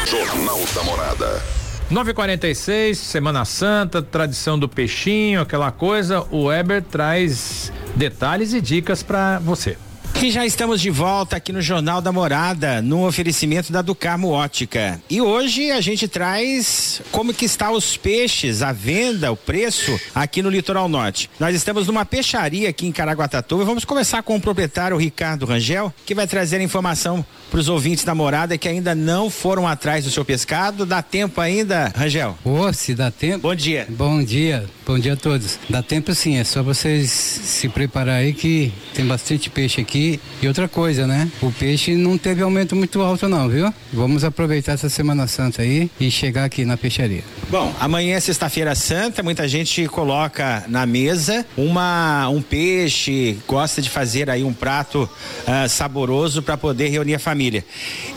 Jornal 0.07 0.61
da 0.75 0.83
Morada. 0.83 1.43
946, 1.91 2.99
Semana 2.99 3.45
Santa, 3.45 4.03
tradição 4.03 4.59
do 4.59 4.69
peixinho, 4.69 5.41
aquela 5.41 5.71
coisa. 5.73 6.27
O 6.31 6.45
Weber 6.47 6.83
traz 6.83 7.73
detalhes 7.97 8.53
e 8.53 8.61
dicas 8.61 9.03
para 9.03 9.39
você. 9.39 9.77
E 10.23 10.31
já 10.31 10.45
estamos 10.45 10.83
de 10.83 10.91
volta 10.91 11.37
aqui 11.37 11.51
no 11.51 11.63
Jornal 11.63 12.03
da 12.03 12.13
Morada, 12.13 12.83
no 12.83 13.07
oferecimento 13.07 13.73
da 13.73 13.81
Ducarmo 13.81 14.29
Ótica. 14.29 15.01
E 15.09 15.19
hoje 15.19 15.71
a 15.71 15.81
gente 15.81 16.07
traz 16.07 17.01
como 17.11 17.33
que 17.33 17.47
está 17.47 17.71
os 17.71 17.97
peixes, 17.97 18.61
a 18.61 18.71
venda, 18.71 19.33
o 19.33 19.37
preço 19.37 19.99
aqui 20.15 20.43
no 20.43 20.51
Litoral 20.51 20.91
Norte. 20.91 21.31
Nós 21.41 21.57
estamos 21.57 21.87
numa 21.87 22.05
peixaria 22.05 22.69
aqui 22.69 22.87
em 22.87 22.93
Caraguatatuba 22.93 23.63
e 23.63 23.67
vamos 23.67 23.87
conversar 23.87 24.23
com 24.23 24.37
o 24.37 24.41
proprietário 24.41 24.95
Ricardo 24.99 25.47
Rangel, 25.47 25.91
que 26.05 26.15
vai 26.15 26.27
trazer 26.27 26.59
a 26.59 26.63
informação 26.63 27.25
para 27.51 27.59
os 27.59 27.71
ouvintes 27.71 28.05
da 28.05 28.15
morada 28.15 28.59
que 28.59 28.69
ainda 28.69 28.95
não 28.95 29.31
foram 29.31 29.67
atrás 29.67 30.05
do 30.05 30.11
seu 30.11 30.25
pescado. 30.25 30.85
Dá 30.85 31.01
tempo 31.01 31.41
ainda, 31.41 31.91
Rangel? 31.97 32.37
Ô, 32.45 32.71
se 32.75 32.95
dá 32.95 33.11
tempo. 33.11 33.49
Bom 33.49 33.55
dia. 33.55 33.87
Bom 33.89 34.23
dia, 34.23 34.69
bom 34.91 34.99
dia 34.99 35.13
a 35.13 35.17
todos. 35.17 35.57
Dá 35.69 35.85
tempo 35.85 36.13
sim, 36.13 36.37
é 36.37 36.43
só 36.43 36.65
vocês 36.65 37.09
se 37.13 37.69
preparar 37.69 38.17
aí 38.17 38.33
que 38.33 38.73
tem 38.93 39.07
bastante 39.07 39.49
peixe 39.49 39.81
aqui. 39.81 40.19
E 40.43 40.49
outra 40.49 40.67
coisa, 40.67 41.07
né? 41.07 41.31
O 41.41 41.53
peixe 41.53 41.95
não 41.95 42.19
teve 42.19 42.43
aumento 42.43 42.75
muito 42.75 43.01
alto 43.01 43.29
não, 43.29 43.49
viu? 43.49 43.73
Vamos 43.93 44.25
aproveitar 44.25 44.73
essa 44.73 44.89
Semana 44.89 45.29
Santa 45.29 45.63
aí 45.63 45.89
e 46.01 46.11
chegar 46.11 46.45
aqui 46.45 46.65
na 46.65 46.77
peixaria. 46.77 47.23
Bom, 47.49 47.73
amanhã 47.79 48.17
é 48.17 48.21
sexta-feira 48.21 48.75
santa, 48.75 49.23
muita 49.23 49.47
gente 49.47 49.87
coloca 49.87 50.65
na 50.67 50.85
mesa 50.87 51.47
uma 51.57 52.29
um 52.29 52.43
peixe, 52.43 53.39
gosta 53.47 53.81
de 53.81 53.89
fazer 53.89 54.29
aí 54.29 54.43
um 54.43 54.53
prato 54.53 55.03
uh, 55.03 55.69
saboroso 55.69 56.43
para 56.43 56.57
poder 56.57 56.89
reunir 56.89 57.15
a 57.15 57.19
família. 57.21 57.65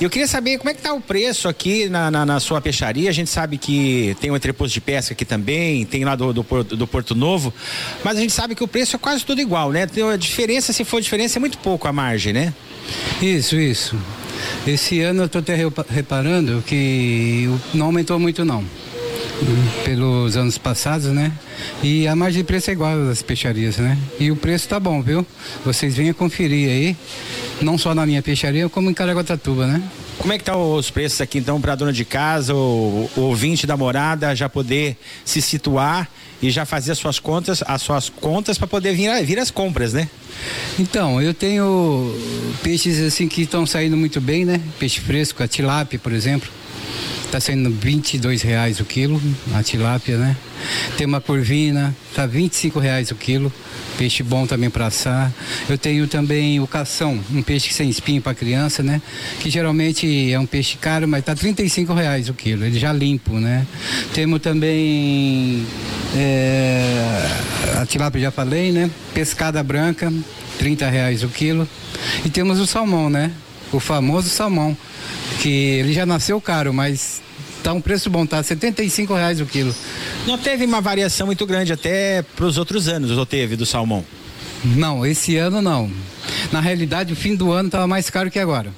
Eu 0.01 0.09
queria 0.09 0.27
saber 0.27 0.57
como 0.57 0.71
é 0.71 0.73
que 0.73 0.79
está 0.79 0.93
o 0.93 1.01
preço 1.01 1.47
aqui 1.47 1.87
na, 1.87 2.09
na, 2.09 2.25
na, 2.25 2.39
sua 2.39 2.59
peixaria. 2.59 3.09
A 3.09 3.13
gente 3.13 3.29
sabe 3.29 3.59
que 3.59 4.15
tem 4.19 4.31
o 4.31 4.35
entreposto 4.35 4.73
de 4.73 4.81
pesca 4.81 5.13
aqui 5.13 5.25
também, 5.25 5.85
tem 5.85 6.03
lá 6.03 6.15
do, 6.15 6.33
do, 6.33 6.43
do, 6.63 6.87
Porto 6.87 7.15
Novo, 7.15 7.53
mas 8.03 8.17
a 8.17 8.21
gente 8.21 8.33
sabe 8.33 8.55
que 8.55 8.63
o 8.63 8.67
preço 8.67 8.95
é 8.95 8.99
quase 8.99 9.25
tudo 9.25 9.41
igual, 9.41 9.71
né? 9.71 9.85
Tem 9.85 10.03
a 10.03 10.17
diferença, 10.17 10.73
se 10.73 10.83
for 10.83 11.01
diferença, 11.01 11.37
é 11.37 11.41
muito 11.41 11.57
pouco 11.57 11.87
a 11.87 11.93
margem, 11.93 12.33
né? 12.33 12.53
Isso, 13.21 13.55
isso. 13.55 13.95
Esse 14.67 15.01
ano 15.01 15.21
eu 15.21 15.25
estou 15.25 15.39
até 15.39 15.55
reparando 15.89 16.63
que 16.65 17.49
não 17.73 17.87
aumentou 17.87 18.19
muito 18.19 18.43
não 18.43 18.63
pelos 19.83 20.37
anos 20.37 20.57
passados, 20.57 21.07
né? 21.07 21.31
E 21.81 22.07
a 22.07 22.15
margem 22.15 22.41
de 22.41 22.47
preço 22.47 22.69
é 22.69 22.73
igual 22.73 23.05
das 23.05 23.21
peixarias, 23.21 23.77
né? 23.77 23.97
E 24.19 24.31
o 24.31 24.35
preço 24.35 24.67
tá 24.67 24.79
bom, 24.79 25.01
viu? 25.01 25.25
Vocês 25.65 25.95
venham 25.95 26.13
conferir 26.13 26.69
aí, 26.69 26.97
não 27.61 27.77
só 27.77 27.93
na 27.93 28.05
minha 28.05 28.21
peixaria, 28.21 28.69
como 28.69 28.89
em 28.89 28.93
Caraguatatuba, 28.93 29.67
né? 29.67 29.83
Como 30.17 30.31
é 30.31 30.37
que 30.37 30.43
tá 30.43 30.55
os 30.55 30.89
preços 30.89 31.19
aqui 31.19 31.37
então 31.37 31.59
para 31.59 31.75
dona 31.75 31.91
de 31.91 32.05
casa, 32.05 32.53
o, 32.53 33.09
o 33.15 33.21
ouvinte 33.21 33.67
da 33.67 33.75
morada 33.75 34.35
já 34.35 34.47
poder 34.47 34.97
se 35.25 35.41
situar 35.41 36.09
e 36.41 36.49
já 36.49 36.65
fazer 36.65 36.91
as 36.91 36.97
suas 36.97 37.19
contas, 37.19 37.63
as 37.65 37.81
suas 37.81 38.09
contas 38.09 38.57
para 38.57 38.67
poder 38.67 38.93
vir, 38.93 39.23
vir 39.25 39.39
as 39.39 39.51
compras, 39.51 39.93
né? 39.93 40.09
Então, 40.77 41.21
eu 41.21 41.33
tenho 41.33 42.13
peixes 42.61 42.99
assim 42.99 43.27
que 43.27 43.43
estão 43.43 43.65
saindo 43.65 43.95
muito 43.95 44.19
bem, 44.19 44.45
né? 44.45 44.61
Peixe 44.79 44.99
fresco, 44.99 45.41
a 45.41 45.47
tilápia, 45.47 45.99
por 45.99 46.11
exemplo 46.11 46.49
Está 47.33 47.47
saindo 47.47 47.71
22 47.71 48.43
reais 48.43 48.79
o 48.79 48.85
quilo, 48.85 49.19
a 49.55 49.63
tilápia, 49.63 50.19
né? 50.19 50.37
Tem 50.95 51.07
uma 51.07 51.19
corvina, 51.19 51.95
tá 52.13 52.27
25 52.27 52.77
reais 52.77 53.09
o 53.09 53.15
quilo. 53.15 53.51
Peixe 53.97 54.21
bom 54.21 54.45
também 54.45 54.69
para 54.69 54.85
assar. 54.85 55.33
Eu 55.67 55.75
tenho 55.75 56.07
também 56.07 56.59
o 56.59 56.67
cação, 56.67 57.19
um 57.33 57.41
peixe 57.41 57.73
sem 57.73 57.89
espinho 57.89 58.21
para 58.21 58.35
criança, 58.35 58.83
né? 58.83 59.01
Que 59.39 59.49
geralmente 59.49 60.31
é 60.31 60.39
um 60.39 60.45
peixe 60.45 60.77
caro, 60.77 61.07
mas 61.07 61.25
tá 61.25 61.33
35 61.33 61.91
reais 61.95 62.29
o 62.29 62.35
quilo. 62.35 62.65
Ele 62.65 62.77
já 62.77 62.93
limpo, 62.93 63.39
né? 63.39 63.65
Temos 64.13 64.39
também 64.39 65.65
é, 66.15 67.27
a 67.81 67.85
tilápia 67.87 68.21
já 68.21 68.31
falei, 68.31 68.71
né? 68.71 68.91
Pescada 69.11 69.63
branca, 69.63 70.13
30 70.59 70.87
reais 70.87 71.23
o 71.23 71.29
quilo. 71.29 71.67
E 72.23 72.29
temos 72.29 72.59
o 72.59 72.67
salmão, 72.67 73.09
né? 73.09 73.31
O 73.71 73.79
famoso 73.79 74.29
salmão, 74.29 74.77
que 75.43 75.49
ele 75.49 75.91
já 75.91 76.05
nasceu 76.05 76.39
caro, 76.39 76.73
mas 76.73 77.21
Tá 77.61 77.71
um 77.71 77.79
preço 77.79 78.09
bom, 78.09 78.25
tá? 78.25 78.43
75 78.43 79.13
reais 79.13 79.39
o 79.39 79.45
quilo. 79.45 79.73
Não 80.27 80.37
teve 80.37 80.65
uma 80.65 80.81
variação 80.81 81.25
muito 81.25 81.45
grande 81.45 81.71
até 81.71 82.21
para 82.21 82.45
os 82.45 82.57
outros 82.57 82.89
anos, 82.89 83.09
ou 83.11 83.25
teve 83.25 83.55
do 83.55 83.65
salmão? 83.65 84.03
Não, 84.65 85.05
esse 85.05 85.37
ano 85.37 85.61
não. 85.61 85.89
Na 86.51 86.59
realidade, 86.59 87.13
o 87.13 87.15
fim 87.15 87.37
do 87.37 87.53
ano 87.53 87.69
estava 87.69 87.87
mais 87.87 88.09
caro 88.09 88.29
que 88.29 88.37
agora. 88.37 88.69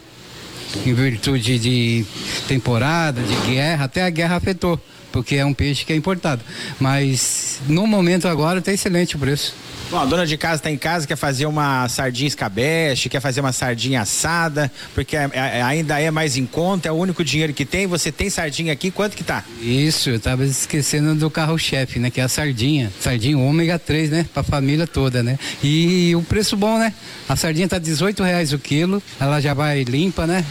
Em 0.85 0.93
virtude 0.93 1.57
de 1.57 2.05
temporada, 2.47 3.23
de 3.23 3.35
guerra, 3.51 3.85
até 3.85 4.03
a 4.03 4.09
guerra 4.11 4.35
afetou, 4.35 4.79
porque 5.11 5.35
é 5.35 5.45
um 5.45 5.53
peixe 5.53 5.83
que 5.83 5.91
é 5.91 5.95
importado. 5.95 6.43
Mas 6.79 7.59
no 7.67 7.87
momento 7.87 8.27
agora 8.27 8.59
está 8.59 8.71
excelente 8.71 9.15
o 9.15 9.19
preço. 9.19 9.55
Bom, 9.89 9.99
a 9.99 10.05
dona 10.05 10.25
de 10.25 10.35
casa 10.35 10.55
está 10.55 10.71
em 10.71 10.77
casa, 10.77 11.05
quer 11.05 11.15
fazer 11.15 11.45
uma 11.45 11.87
sardinha 11.87 12.27
escabeche, 12.27 13.07
quer 13.07 13.19
fazer 13.21 13.39
uma 13.39 13.51
sardinha 13.51 14.01
assada, 14.01 14.71
porque 14.95 15.15
é, 15.15 15.29
é, 15.31 15.61
ainda 15.61 15.99
é 15.99 16.09
mais 16.09 16.35
em 16.37 16.45
conta, 16.45 16.89
é 16.89 16.91
o 16.91 16.95
único 16.95 17.23
dinheiro 17.23 17.53
que 17.53 17.65
tem. 17.65 17.85
Você 17.85 18.11
tem 18.11 18.29
sardinha 18.29 18.73
aqui, 18.73 18.89
quanto 18.89 19.15
que 19.15 19.23
tá? 19.23 19.43
Isso, 19.61 20.09
eu 20.09 20.19
tava 20.19 20.43
esquecendo 20.43 21.13
do 21.13 21.29
carro-chefe, 21.29 21.99
né? 21.99 22.09
Que 22.09 22.19
é 22.19 22.23
a 22.23 22.27
sardinha. 22.27 22.91
Sardinha 22.99 23.37
ômega 23.37 23.77
3, 23.77 24.09
né? 24.09 24.25
Pra 24.33 24.41
família 24.41 24.87
toda, 24.87 25.21
né? 25.21 25.37
E 25.63 26.15
o 26.15 26.23
preço 26.23 26.57
bom, 26.57 26.79
né? 26.79 26.91
A 27.29 27.35
sardinha 27.35 27.67
tá 27.67 27.77
18 27.77 28.23
reais 28.23 28.53
o 28.53 28.59
quilo, 28.59 29.01
ela 29.19 29.39
já 29.39 29.53
vai 29.53 29.83
limpa, 29.83 30.25
né? 30.25 30.43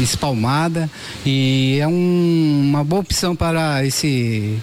Espalmada 0.00 0.90
e 1.24 1.78
é 1.80 1.86
um, 1.86 2.60
uma 2.68 2.84
boa 2.84 3.00
opção 3.00 3.34
para 3.34 3.84
esse, 3.84 4.58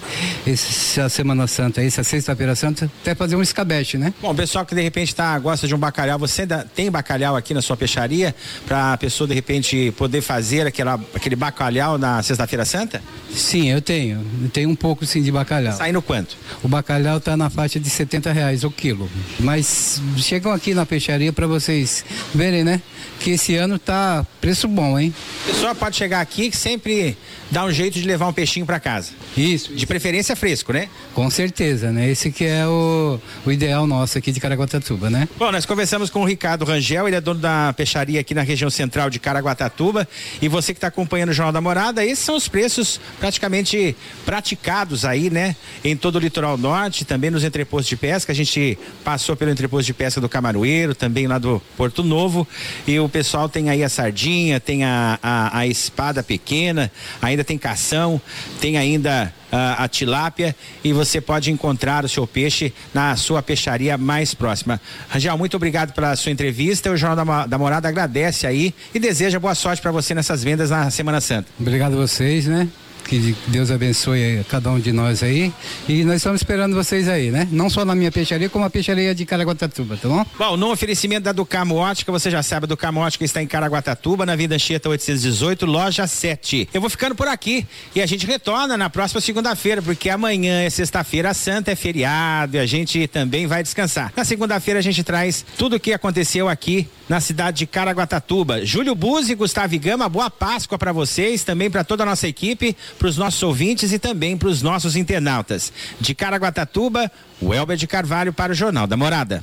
essa 0.46 1.08
Semana 1.08 1.46
Santa, 1.46 1.82
essa 1.82 2.02
sexta-feira 2.02 2.54
santa, 2.54 2.90
até 3.02 3.14
fazer 3.14 3.36
um 3.36 3.42
escabeche, 3.42 3.98
né? 3.98 4.12
Bom, 4.20 4.34
pessoal 4.34 4.64
que 4.64 4.74
de 4.74 4.82
repente 4.82 5.14
tá, 5.14 5.38
gosta 5.38 5.66
de 5.66 5.74
um 5.74 5.78
bacalhau, 5.78 6.18
você 6.18 6.42
ainda 6.42 6.66
tem 6.74 6.90
bacalhau 6.90 7.36
aqui 7.36 7.52
na 7.52 7.62
sua 7.62 7.76
peixaria 7.76 8.34
para 8.66 8.92
a 8.92 8.96
pessoa 8.96 9.26
de 9.28 9.34
repente 9.34 9.92
poder 9.96 10.20
fazer 10.20 10.66
aquela, 10.66 11.00
aquele 11.14 11.36
bacalhau 11.36 11.98
na 11.98 12.22
sexta-feira 12.22 12.64
santa? 12.64 13.02
Sim, 13.34 13.70
eu 13.70 13.80
tenho. 13.80 14.24
Eu 14.42 14.48
tenho 14.48 14.70
um 14.70 14.76
pouco 14.76 15.04
sim 15.04 15.22
de 15.22 15.30
bacalhau. 15.30 15.76
Saindo 15.76 16.00
quanto? 16.00 16.36
O 16.62 16.68
bacalhau 16.68 17.20
tá 17.20 17.36
na 17.36 17.50
faixa 17.50 17.78
de 17.78 17.90
70 17.90 18.32
reais 18.32 18.64
o 18.64 18.70
quilo. 18.70 19.08
Mas 19.40 20.00
chegam 20.16 20.52
aqui 20.52 20.74
na 20.74 20.86
peixaria 20.86 21.32
para 21.32 21.46
vocês 21.46 22.04
verem, 22.34 22.64
né? 22.64 22.80
Que 23.20 23.32
esse 23.32 23.56
ano 23.56 23.78
tá 23.78 24.26
preço 24.46 24.68
bom, 24.68 24.96
hein? 24.96 25.12
A 25.42 25.48
pessoa 25.48 25.74
pode 25.74 25.96
chegar 25.96 26.20
aqui 26.20 26.50
que 26.50 26.56
sempre 26.56 27.16
dá 27.50 27.64
um 27.64 27.72
jeito 27.72 27.98
de 27.98 28.06
levar 28.06 28.28
um 28.28 28.32
peixinho 28.32 28.64
para 28.64 28.78
casa. 28.78 29.10
Isso. 29.36 29.74
De 29.74 29.84
preferência 29.86 30.36
fresco, 30.36 30.72
né? 30.72 30.88
Com 31.14 31.28
certeza, 31.28 31.90
né? 31.90 32.08
Esse 32.08 32.30
que 32.30 32.44
é 32.44 32.64
o, 32.64 33.18
o 33.44 33.50
ideal 33.50 33.88
nosso 33.88 34.16
aqui 34.16 34.30
de 34.30 34.38
Caraguatatuba, 34.38 35.10
né? 35.10 35.28
Bom, 35.36 35.50
nós 35.50 35.66
conversamos 35.66 36.10
com 36.10 36.22
o 36.22 36.24
Ricardo 36.24 36.64
Rangel, 36.64 37.08
ele 37.08 37.16
é 37.16 37.20
dono 37.20 37.40
da 37.40 37.72
peixaria 37.72 38.20
aqui 38.20 38.34
na 38.34 38.42
região 38.42 38.70
central 38.70 39.10
de 39.10 39.18
Caraguatatuba. 39.18 40.06
E 40.40 40.48
você 40.48 40.72
que 40.72 40.78
está 40.78 40.86
acompanhando 40.86 41.30
o 41.30 41.32
Jornal 41.32 41.52
da 41.52 41.60
Morada, 41.60 42.04
esses 42.04 42.24
são 42.24 42.36
os 42.36 42.46
preços 42.46 43.00
praticamente 43.18 43.96
praticados 44.24 45.04
aí, 45.04 45.28
né? 45.28 45.56
Em 45.84 45.96
todo 45.96 46.16
o 46.16 46.18
litoral 46.20 46.56
norte, 46.56 47.04
também 47.04 47.30
nos 47.30 47.42
entrepostos 47.42 47.88
de 47.88 47.96
pesca. 47.96 48.30
A 48.30 48.36
gente 48.36 48.78
passou 49.04 49.34
pelo 49.34 49.50
entreposto 49.50 49.86
de 49.86 49.94
pesca 49.94 50.20
do 50.20 50.28
Camaroeiro, 50.28 50.94
também 50.94 51.26
lá 51.26 51.38
do 51.38 51.60
Porto 51.76 52.04
Novo. 52.04 52.46
E 52.86 52.96
o 53.00 53.08
pessoal 53.08 53.48
tem 53.48 53.70
aí 53.70 53.82
a 53.82 53.88
sardinha, 53.88 54.35
tem 54.64 54.84
a 54.84 55.06
a, 55.22 55.58
a, 55.58 55.66
espada 55.66 56.22
pequena, 56.22 56.90
ainda 57.20 57.44
tem 57.44 57.58
cação, 57.58 58.20
tem 58.60 58.76
ainda 58.76 59.32
a, 59.50 59.84
a 59.84 59.88
tilápia 59.88 60.54
e 60.82 60.92
você 60.92 61.20
pode 61.20 61.50
encontrar 61.50 62.04
o 62.04 62.08
seu 62.08 62.26
peixe 62.26 62.72
na 62.92 63.16
sua 63.16 63.42
peixaria 63.42 63.96
mais 63.96 64.34
próxima. 64.34 64.80
Rangel, 65.08 65.36
muito 65.38 65.56
obrigado 65.56 65.92
pela 65.92 66.14
sua 66.16 66.32
entrevista. 66.32 66.90
O 66.90 66.96
Jornal 66.96 67.24
da, 67.24 67.46
da 67.46 67.58
Morada 67.58 67.88
agradece 67.88 68.46
aí 68.46 68.74
e 68.94 68.98
deseja 68.98 69.38
boa 69.38 69.54
sorte 69.54 69.82
para 69.82 69.92
você 69.92 70.14
nessas 70.14 70.42
vendas 70.42 70.70
na 70.70 70.90
Semana 70.90 71.20
Santa. 71.20 71.48
Obrigado 71.58 71.94
a 71.94 71.96
vocês, 71.96 72.46
né? 72.46 72.68
Que 73.06 73.36
Deus 73.46 73.70
abençoe 73.70 74.44
cada 74.48 74.68
um 74.70 74.80
de 74.80 74.92
nós 74.92 75.22
aí. 75.22 75.52
E 75.88 76.02
nós 76.02 76.16
estamos 76.16 76.40
esperando 76.40 76.74
vocês 76.74 77.08
aí, 77.08 77.30
né? 77.30 77.46
Não 77.52 77.70
só 77.70 77.84
na 77.84 77.94
minha 77.94 78.10
peixaria, 78.10 78.48
como 78.48 78.64
a 78.64 78.70
peixaria 78.70 79.14
de 79.14 79.24
Caraguatatuba, 79.24 79.96
tá 79.96 80.08
bom? 80.08 80.26
Bom, 80.36 80.56
no 80.56 80.72
oferecimento 80.72 81.22
da 81.22 81.32
Ducamo 81.32 81.76
Ótica, 81.76 82.10
você 82.10 82.30
já 82.30 82.42
sabe, 82.42 82.64
a 82.64 82.66
Ducamo 82.66 83.00
Ótica 83.00 83.24
está 83.24 83.40
em 83.40 83.46
Caraguatatuba, 83.46 84.26
na 84.26 84.34
Vida 84.34 84.56
Anchieta 84.56 84.88
818, 84.88 85.64
loja 85.66 86.04
7. 86.06 86.68
Eu 86.74 86.80
vou 86.80 86.90
ficando 86.90 87.14
por 87.14 87.28
aqui 87.28 87.64
e 87.94 88.02
a 88.02 88.06
gente 88.06 88.26
retorna 88.26 88.76
na 88.76 88.90
próxima 88.90 89.20
segunda-feira, 89.20 89.80
porque 89.80 90.10
amanhã 90.10 90.62
é 90.62 90.70
sexta-feira 90.70 91.32
santa, 91.32 91.70
é 91.70 91.76
feriado 91.76 92.56
e 92.56 92.58
a 92.58 92.66
gente 92.66 93.06
também 93.06 93.46
vai 93.46 93.62
descansar. 93.62 94.12
Na 94.16 94.24
segunda-feira 94.24 94.80
a 94.80 94.82
gente 94.82 95.04
traz 95.04 95.44
tudo 95.56 95.76
o 95.76 95.80
que 95.80 95.92
aconteceu 95.92 96.48
aqui 96.48 96.88
na 97.08 97.20
cidade 97.20 97.58
de 97.58 97.66
Caraguatatuba. 97.66 98.66
Júlio 98.66 98.94
Buzzi, 98.94 99.34
Gustavo 99.34 99.78
Gama, 99.78 100.08
boa 100.08 100.28
Páscoa 100.28 100.76
para 100.76 100.92
vocês, 100.92 101.44
também 101.44 101.70
para 101.70 101.84
toda 101.84 102.02
a 102.02 102.06
nossa 102.06 102.26
equipe 102.26 102.76
para 102.96 103.08
os 103.08 103.16
nossos 103.16 103.42
ouvintes 103.42 103.92
e 103.92 103.98
também 103.98 104.36
para 104.36 104.48
os 104.48 104.62
nossos 104.62 104.96
internautas. 104.96 105.72
De 106.00 106.14
Caraguatatuba, 106.14 107.10
o 107.40 107.54
Elber 107.54 107.76
de 107.76 107.86
Carvalho 107.86 108.32
para 108.32 108.52
o 108.52 108.54
Jornal 108.54 108.86
da 108.86 108.96
Morada. 108.96 109.40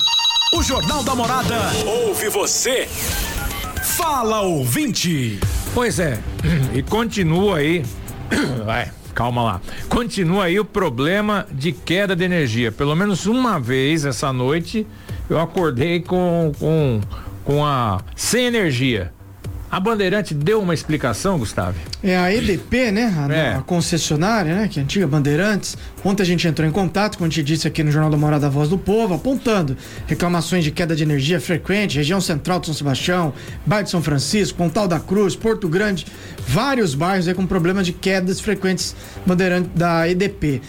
O 0.52 0.62
Jornal 0.62 1.02
da 1.02 1.14
Morada 1.14 1.56
ouve 1.86 2.28
você. 2.28 2.86
Fala 3.96 4.40
ouvinte. 4.40 5.38
Pois 5.72 5.98
é, 5.98 6.18
e 6.74 6.82
continua 6.82 7.58
aí. 7.58 7.84
Vai, 8.64 8.90
calma 9.14 9.42
lá. 9.42 9.60
Continua 9.88 10.44
aí 10.44 10.58
o 10.58 10.64
problema 10.64 11.46
de 11.50 11.72
queda 11.72 12.14
de 12.14 12.24
energia. 12.24 12.72
Pelo 12.72 12.94
menos 12.94 13.26
uma 13.26 13.58
vez 13.60 14.04
essa 14.04 14.32
noite 14.32 14.86
eu 15.30 15.40
acordei 15.40 16.00
com, 16.00 16.52
com, 16.58 17.00
com 17.44 17.64
a 17.64 18.00
sem 18.14 18.46
energia. 18.46 19.13
A 19.74 19.80
Bandeirante 19.80 20.32
deu 20.34 20.62
uma 20.62 20.72
explicação, 20.72 21.36
Gustavo? 21.36 21.76
É 22.00 22.16
a 22.16 22.32
EDP, 22.32 22.92
né? 22.92 23.12
A, 23.18 23.34
é. 23.34 23.54
a, 23.56 23.60
concessionária, 23.60 24.54
né? 24.54 24.68
Que 24.68 24.78
é 24.78 24.82
a 24.82 24.84
antiga 24.84 25.04
Bandeirantes. 25.04 25.76
Ontem 26.04 26.22
a 26.22 26.26
gente 26.26 26.46
entrou 26.46 26.68
em 26.68 26.70
contato, 26.70 27.18
como 27.18 27.26
a 27.26 27.28
gente 27.28 27.42
disse 27.42 27.66
aqui 27.66 27.82
no 27.82 27.90
Jornal 27.90 28.08
da 28.08 28.16
Morada 28.16 28.48
Voz 28.48 28.68
do 28.68 28.78
Povo, 28.78 29.14
apontando 29.14 29.76
reclamações 30.06 30.62
de 30.62 30.70
queda 30.70 30.94
de 30.94 31.02
energia 31.02 31.40
frequente, 31.40 31.96
região 31.96 32.20
central 32.20 32.60
de 32.60 32.66
São 32.66 32.74
Sebastião, 32.76 33.34
bairro 33.66 33.82
de 33.82 33.90
São 33.90 34.00
Francisco, 34.00 34.56
Pontal 34.56 34.86
da 34.86 35.00
Cruz, 35.00 35.34
Porto 35.34 35.68
Grande, 35.68 36.06
vários 36.46 36.94
bairros 36.94 37.26
aí 37.26 37.34
com 37.34 37.44
problemas 37.44 37.84
de 37.84 37.92
quedas 37.92 38.38
frequentes 38.38 38.94
Bandeirante 39.26 39.70
da 39.74 40.08
EDP. 40.08 40.62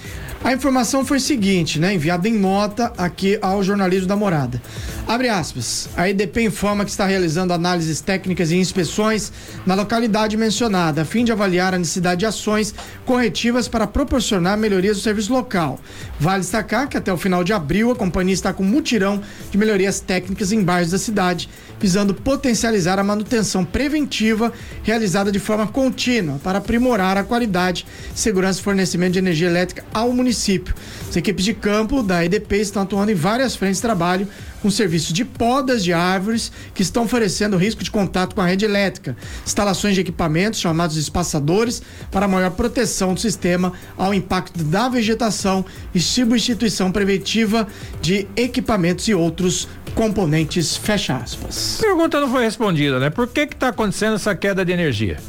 A 0.43 0.53
informação 0.53 1.03
foi 1.03 1.19
seguinte, 1.19 1.79
né? 1.79 1.95
Enviada 1.95 2.29
em 2.29 2.37
nota 2.37 2.93
aqui 2.97 3.37
ao 3.41 3.63
jornalismo 3.63 4.07
da 4.07 4.15
Morada. 4.15 4.61
Abre 5.07 5.29
aspas. 5.29 5.87
A 5.95 6.09
EDP 6.09 6.41
informa 6.41 6.83
que 6.83 6.89
está 6.89 7.05
realizando 7.05 7.53
análises 7.53 8.01
técnicas 8.01 8.49
e 8.49 8.55
inspeções 8.55 9.31
na 9.63 9.75
localidade 9.75 10.35
mencionada, 10.35 11.03
a 11.03 11.05
fim 11.05 11.23
de 11.23 11.31
avaliar 11.31 11.75
a 11.75 11.77
necessidade 11.77 12.21
de 12.21 12.25
ações 12.25 12.73
corretivas 13.05 13.67
para 13.67 13.85
proporcionar 13.85 14.57
melhorias 14.57 14.97
do 14.97 15.03
serviço 15.03 15.31
local. 15.31 15.79
Vale 16.19 16.41
destacar 16.41 16.89
que 16.89 16.97
até 16.97 17.13
o 17.13 17.17
final 17.17 17.43
de 17.43 17.53
abril 17.53 17.91
a 17.91 17.95
companhia 17.95 18.33
está 18.33 18.51
com 18.51 18.63
mutirão 18.63 19.21
de 19.51 19.57
melhorias 19.59 19.99
técnicas 19.99 20.51
em 20.51 20.63
bairros 20.63 20.89
da 20.89 20.97
cidade, 20.97 21.47
visando 21.79 22.15
potencializar 22.15 22.97
a 22.97 23.03
manutenção 23.03 23.63
preventiva 23.63 24.51
realizada 24.81 25.31
de 25.31 25.37
forma 25.37 25.67
contínua 25.67 26.39
para 26.43 26.57
aprimorar 26.57 27.15
a 27.15 27.23
qualidade, 27.23 27.85
segurança 28.15 28.59
e 28.59 28.63
fornecimento 28.63 29.13
de 29.13 29.19
energia 29.19 29.47
elétrica 29.47 29.85
ao 29.93 30.11
município. 30.11 30.73
As 31.07 31.15
equipes 31.15 31.45
de 31.45 31.53
campo 31.53 32.01
da 32.01 32.25
EDP 32.25 32.55
estão 32.55 32.81
atuando 32.81 33.11
em 33.11 33.15
várias 33.15 33.55
frentes 33.55 33.77
de 33.77 33.83
trabalho 33.83 34.27
com 34.65 34.71
serviços 34.71 35.13
de 35.13 35.23
podas 35.23 35.83
de 35.83 35.93
árvores 35.93 36.51
que 36.73 36.81
estão 36.81 37.03
oferecendo 37.03 37.55
risco 37.55 37.83
de 37.83 37.91
contato 37.91 38.33
com 38.33 38.41
a 38.41 38.47
rede 38.47 38.65
elétrica, 38.65 39.15
instalações 39.45 39.93
de 39.93 40.01
equipamentos 40.01 40.59
chamados 40.59 40.97
espaçadores 40.97 41.83
para 42.09 42.27
maior 42.27 42.49
proteção 42.49 43.13
do 43.13 43.19
sistema 43.19 43.73
ao 43.95 44.11
impacto 44.11 44.63
da 44.63 44.89
vegetação 44.89 45.63
e 45.93 45.99
substituição 45.99 46.91
preventiva 46.91 47.67
de 48.01 48.27
equipamentos 48.35 49.07
e 49.07 49.13
outros 49.13 49.67
componentes. 49.93 50.75
Fecha 50.75 51.15
aspas. 51.15 51.77
Pergunta 51.79 52.19
não 52.19 52.31
foi 52.31 52.43
respondida, 52.43 52.99
né? 52.99 53.11
Por 53.11 53.27
que 53.27 53.41
está 53.41 53.67
acontecendo 53.67 54.15
essa 54.15 54.33
queda 54.33 54.65
de 54.65 54.71
energia? 54.71 55.19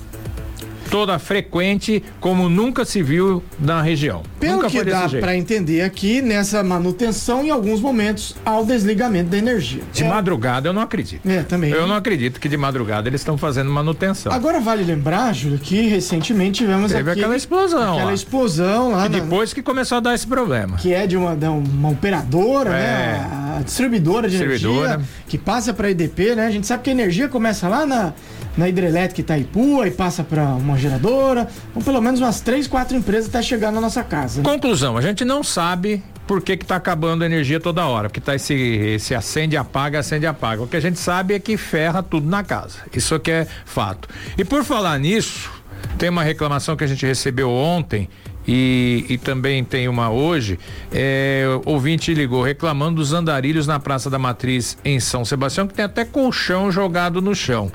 Toda 0.91 1.19
frequente 1.19 2.03
como 2.21 2.49
nunca 2.49 2.85
se 2.85 3.03
viu 3.03 3.43
na 3.59 3.83
região. 3.83 4.23
Pelo 4.39 4.57
nunca 4.57 4.71
que 4.71 4.85
dá 4.85 5.09
para 5.09 5.37
entender 5.37 5.83
aqui, 5.83 6.23
nessa 6.23 6.63
manutenção, 6.63 7.45
em 7.45 7.51
alguns 7.51 7.81
momentos, 7.81 8.37
ao 8.45 8.65
desligamento 8.65 9.31
da 9.31 9.39
energia. 9.39 9.83
De 9.93 10.05
é. 10.05 10.09
madrugada 10.09 10.69
eu 10.69 10.73
não 10.73 10.83
acredito. 10.83 11.29
É, 11.29 11.43
também. 11.43 11.71
Eu 11.71 11.87
não 11.87 11.95
acredito 11.95 12.41
que 12.41 12.49
de 12.49 12.57
madrugada 12.57 13.09
eles 13.09 13.21
estão 13.21 13.37
fazendo 13.37 13.71
manutenção. 13.71 14.33
Agora 14.33 14.61
vale 14.61 14.85
lembrar, 14.85 15.33
Júlio, 15.35 15.59
que 15.59 15.89
recentemente 15.89 16.59
tivemos 16.65 16.93
Teve 16.93 17.11
aqui, 17.11 17.21
aquela 17.21 17.37
explosão. 17.37 17.93
Aquela 17.93 18.05
lá. 18.07 18.15
explosão 18.15 18.91
lá. 18.93 19.03
Na, 19.03 19.09
depois 19.09 19.53
que 19.53 19.63
começou 19.63 19.99
a 19.99 20.01
dar 20.01 20.15
esse 20.15 20.27
problema. 20.27 20.77
Que 20.77 20.93
é 20.93 21.07
de 21.07 21.17
uma, 21.17 21.37
de 21.37 21.47
uma 21.47 21.91
operadora, 21.91 22.71
né? 22.71 22.79
é. 22.79 22.83
né? 22.83 23.31
A 23.33 23.46
distribuidora 23.63 24.29
de 24.29 24.39
distribuidora. 24.39 24.95
energia 24.95 25.09
que 25.29 25.39
passa 25.39 25.75
para 25.75 25.89
a 25.89 25.91
EDP, 25.91 26.35
né? 26.35 26.47
A 26.47 26.51
gente 26.51 26.67
sabe 26.67 26.83
que 26.83 26.91
a 26.91 26.93
energia 26.93 27.29
começa 27.29 27.69
lá 27.69 27.85
na 27.87 28.13
na 28.57 28.69
hidrelétrica 28.69 29.21
Itaipu, 29.21 29.83
aí 29.83 29.91
passa 29.91 30.25
para 30.25 30.43
uma 30.55 30.79
geradora, 30.79 31.47
ou 31.75 31.83
pelo 31.83 32.01
menos 32.01 32.21
umas 32.21 32.41
três, 32.41 32.67
quatro 32.67 32.97
empresas 32.97 33.29
até 33.29 33.43
chegar 33.43 33.71
na 33.71 33.81
nossa 33.81 34.03
casa. 34.03 34.41
Né? 34.41 34.49
Conclusão, 34.49 34.97
a 34.97 35.03
gente 35.03 35.25
não 35.25 35.45
sabe 35.45 36.03
por 36.27 36.41
que 36.41 36.53
está 36.53 36.77
acabando 36.77 37.23
a 37.23 37.27
energia 37.27 37.61
toda 37.61 37.87
hora, 37.87 38.09
porque 38.09 38.21
tá 38.21 38.35
esse, 38.35 38.55
esse 38.55 39.15
acende, 39.15 39.57
apaga, 39.57 39.99
acende, 39.99 40.27
apaga. 40.27 40.63
O 40.63 40.67
que 40.67 40.77
a 40.77 40.81
gente 40.81 40.99
sabe 40.99 41.35
é 41.35 41.39
que 41.39 41.57
ferra 41.57 42.03
tudo 42.03 42.29
na 42.29 42.43
casa. 42.43 42.79
Isso 42.93 43.15
aqui 43.15 43.31
é 43.31 43.47
fato. 43.65 44.09
E 44.37 44.45
por 44.45 44.65
falar 44.65 44.99
nisso, 44.99 45.51
tem 45.99 46.09
uma 46.09 46.23
reclamação 46.23 46.77
que 46.77 46.83
a 46.83 46.87
gente 46.87 47.05
recebeu 47.07 47.51
ontem 47.51 48.09
e, 48.47 49.05
e, 49.09 49.19
também 49.19 49.65
tem 49.65 49.89
uma 49.89 50.11
hoje. 50.11 50.59
É, 50.93 51.47
ouvinte 51.65 52.15
ligou 52.15 52.43
reclamando 52.43 52.97
dos 52.97 53.13
andarilhos 53.13 53.67
na 53.67 53.81
Praça 53.81 54.09
da 54.09 54.19
Matriz 54.19 54.79
em 54.85 55.01
São 55.01 55.25
Sebastião, 55.25 55.67
que 55.67 55.75
tem 55.75 55.85
até 55.85 56.05
colchão 56.05 56.71
jogado 56.71 57.21
no 57.21 57.35
chão. 57.35 57.71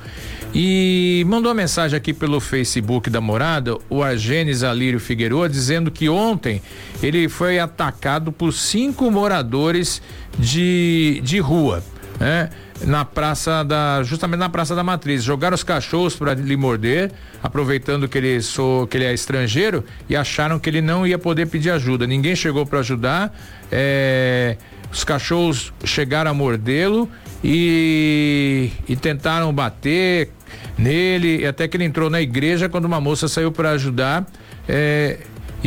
E 0.54 1.24
mandou 1.28 1.50
uma 1.50 1.56
mensagem 1.56 1.96
aqui 1.96 2.14
pelo 2.14 2.40
Facebook 2.40 3.10
da 3.10 3.22
morada, 3.22 3.78
o 3.90 4.04
Argenes 4.04 4.64
Alírio 4.64 5.00
Figueiredo, 5.00 5.50
dizendo 5.50 5.90
que 5.90 6.10
ontem 6.10 6.62
ele 7.02 7.30
foi 7.30 7.60
atacado 7.60 8.32
por 8.32 8.52
cinco 8.52 9.10
moradores 9.10 10.02
de, 10.38 11.22
de 11.24 11.40
rua, 11.40 11.84
né? 12.20 12.50
Na 12.86 13.06
praça 13.06 13.63
da, 13.63 14.02
justamente 14.04 14.39
na 14.39 14.50
praça 14.50 14.76
da 14.76 14.84
Matriz, 14.84 15.24
jogaram 15.24 15.54
os 15.54 15.63
cachorros 15.63 16.15
para 16.15 16.34
lhe 16.34 16.58
morder, 16.58 17.12
aproveitando 17.44 18.08
que 18.08 18.17
ele 18.17 18.41
sou, 18.41 18.88
que 18.88 18.98
ele 18.98 19.06
é 19.06 19.13
estrangeiro 19.13 19.84
e 20.10 20.15
acharam 20.15 20.58
que 20.58 20.70
ele 20.70 20.82
não 20.82 21.06
ia 21.06 21.20
poder 21.20 21.48
pedir 21.48 21.70
ajuda. 21.70 22.08
Ninguém 22.08 22.36
chegou 22.36 22.65
para 22.65 22.80
ajudar. 22.80 23.34
É, 23.72 24.58
os 24.91 25.04
cachorros 25.04 25.72
chegaram 25.86 26.32
a 26.32 26.34
mordê-lo 26.34 27.08
e, 27.44 28.72
e 28.88 28.96
tentaram 28.96 29.54
bater, 29.54 30.30
nele, 30.78 31.46
até 31.46 31.67
que 31.67 31.78
ele 31.78 31.86
entrou 31.86 32.10
na 32.10 32.22
igreja 32.22 32.67
quando 32.67 32.86
uma 32.86 33.00
moça 33.00 33.28
saiu 33.28 33.52
para 33.52 33.72
ajudar. 33.72 34.26
É, 34.67 35.17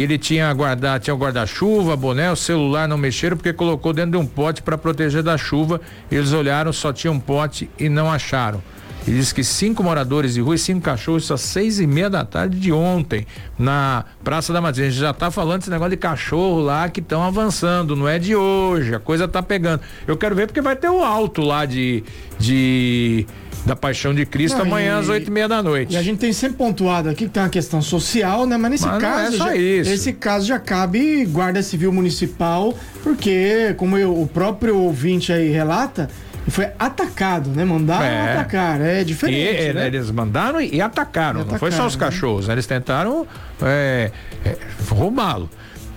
ele 0.03 0.19
tinha 0.19 0.53
guardar, 0.53 0.99
tinha 0.99 1.15
o 1.15 1.19
guarda-chuva, 1.19 1.97
boné, 1.97 2.31
o 2.31 2.37
celular 2.37 2.89
não 2.89 2.99
mexeram 2.99 3.37
porque 3.37 3.53
colocou 3.53 3.93
dentro 3.93 4.13
de 4.13 4.17
um 4.17 4.27
pote 4.27 4.61
para 4.63 4.77
proteger 4.77 5.23
da 5.23 5.39
chuva. 5.39 5.81
Eles 6.11 6.33
olharam, 6.33 6.73
só 6.73 6.93
tinha 6.93 7.13
um 7.13 7.21
pote 7.21 7.71
e 7.79 7.89
não 7.89 8.11
acharam. 8.11 8.61
Ele 9.07 9.19
diz 9.19 9.33
que 9.33 9.45
cinco 9.45 9.83
moradores 9.83 10.35
de 10.35 10.41
rua 10.41 10.55
e 10.55 10.59
cinco 10.59 10.81
cachorros, 10.81 11.31
às 11.31 11.41
seis 11.41 11.79
e 11.79 11.87
meia 11.87 12.09
da 12.09 12.25
tarde 12.25 12.59
de 12.59 12.73
ontem, 12.73 13.27
na 13.59 14.05
Praça 14.23 14.53
da 14.53 14.61
Matriz. 14.61 14.87
A 14.87 14.91
gente 14.91 15.01
já 15.01 15.11
está 15.11 15.31
falando 15.31 15.59
desse 15.59 15.71
negócio 15.71 15.91
de 15.91 15.97
cachorro 15.99 16.61
lá 16.61 16.89
que 16.89 17.01
estão 17.01 17.23
avançando, 17.23 17.95
não 17.95 18.09
é 18.09 18.19
de 18.19 18.35
hoje, 18.35 18.95
a 18.95 18.99
coisa 18.99 19.29
tá 19.29 19.43
pegando. 19.43 19.83
Eu 20.07 20.17
quero 20.17 20.35
ver 20.35 20.47
porque 20.47 20.63
vai 20.63 20.75
ter 20.75 20.89
o 20.89 21.05
alto 21.05 21.43
lá 21.43 21.67
de, 21.67 22.03
de 22.39 23.27
da 23.67 23.75
Paixão 23.75 24.15
de 24.15 24.27
Cristo 24.27 24.59
não, 24.59 24.67
amanhã 24.67 24.97
e, 24.97 25.01
às 25.01 25.09
oito 25.09 25.29
e 25.29 25.31
meia 25.31 25.49
da 25.49 25.63
noite. 25.63 25.95
E 25.95 25.97
a 25.97 26.03
gente 26.03 26.19
tem 26.19 26.33
sempre 26.33 26.57
pontuado 26.57 27.09
aqui 27.09 27.25
que 27.25 27.31
tem 27.31 27.43
uma 27.43 27.49
questão 27.49 27.81
social, 27.81 28.47
né? 28.47 28.57
Mas 28.57 28.71
nesse 28.71 28.87
Mas 28.87 29.01
caso, 29.01 29.39
não 29.39 29.49
é 29.49 29.57
já, 29.57 29.93
esse 29.93 30.13
caso 30.13 30.47
já 30.47 30.59
cabe 30.59 31.25
Guarda 31.27 31.63
Civil 31.63 31.93
Municipal, 31.93 32.75
porque 33.03 33.75
como 33.77 33.97
eu, 33.97 34.19
o 34.19 34.27
próprio 34.27 34.79
ouvinte 34.79 35.33
aí 35.33 35.51
relata, 35.51 36.09
foi 36.51 36.69
atacado, 36.79 37.51
né? 37.51 37.65
Mandaram 37.65 38.05
é. 38.05 38.33
atacar, 38.33 38.81
é 38.81 39.05
diferente. 39.05 39.63
E, 39.63 39.73
né? 39.73 39.87
Eles 39.87 40.11
mandaram 40.11 40.61
e, 40.61 40.81
atacaram, 40.81 41.43
e 41.43 41.45
não 41.45 41.59
foi 41.59 41.71
só 41.71 41.87
os 41.87 41.97
né? 41.97 42.01
cachorros, 42.01 42.49
né? 42.49 42.55
eles 42.55 42.67
tentaram 42.67 43.27
é, 43.63 44.11
é, 44.45 44.57
roubá-lo. 44.89 45.49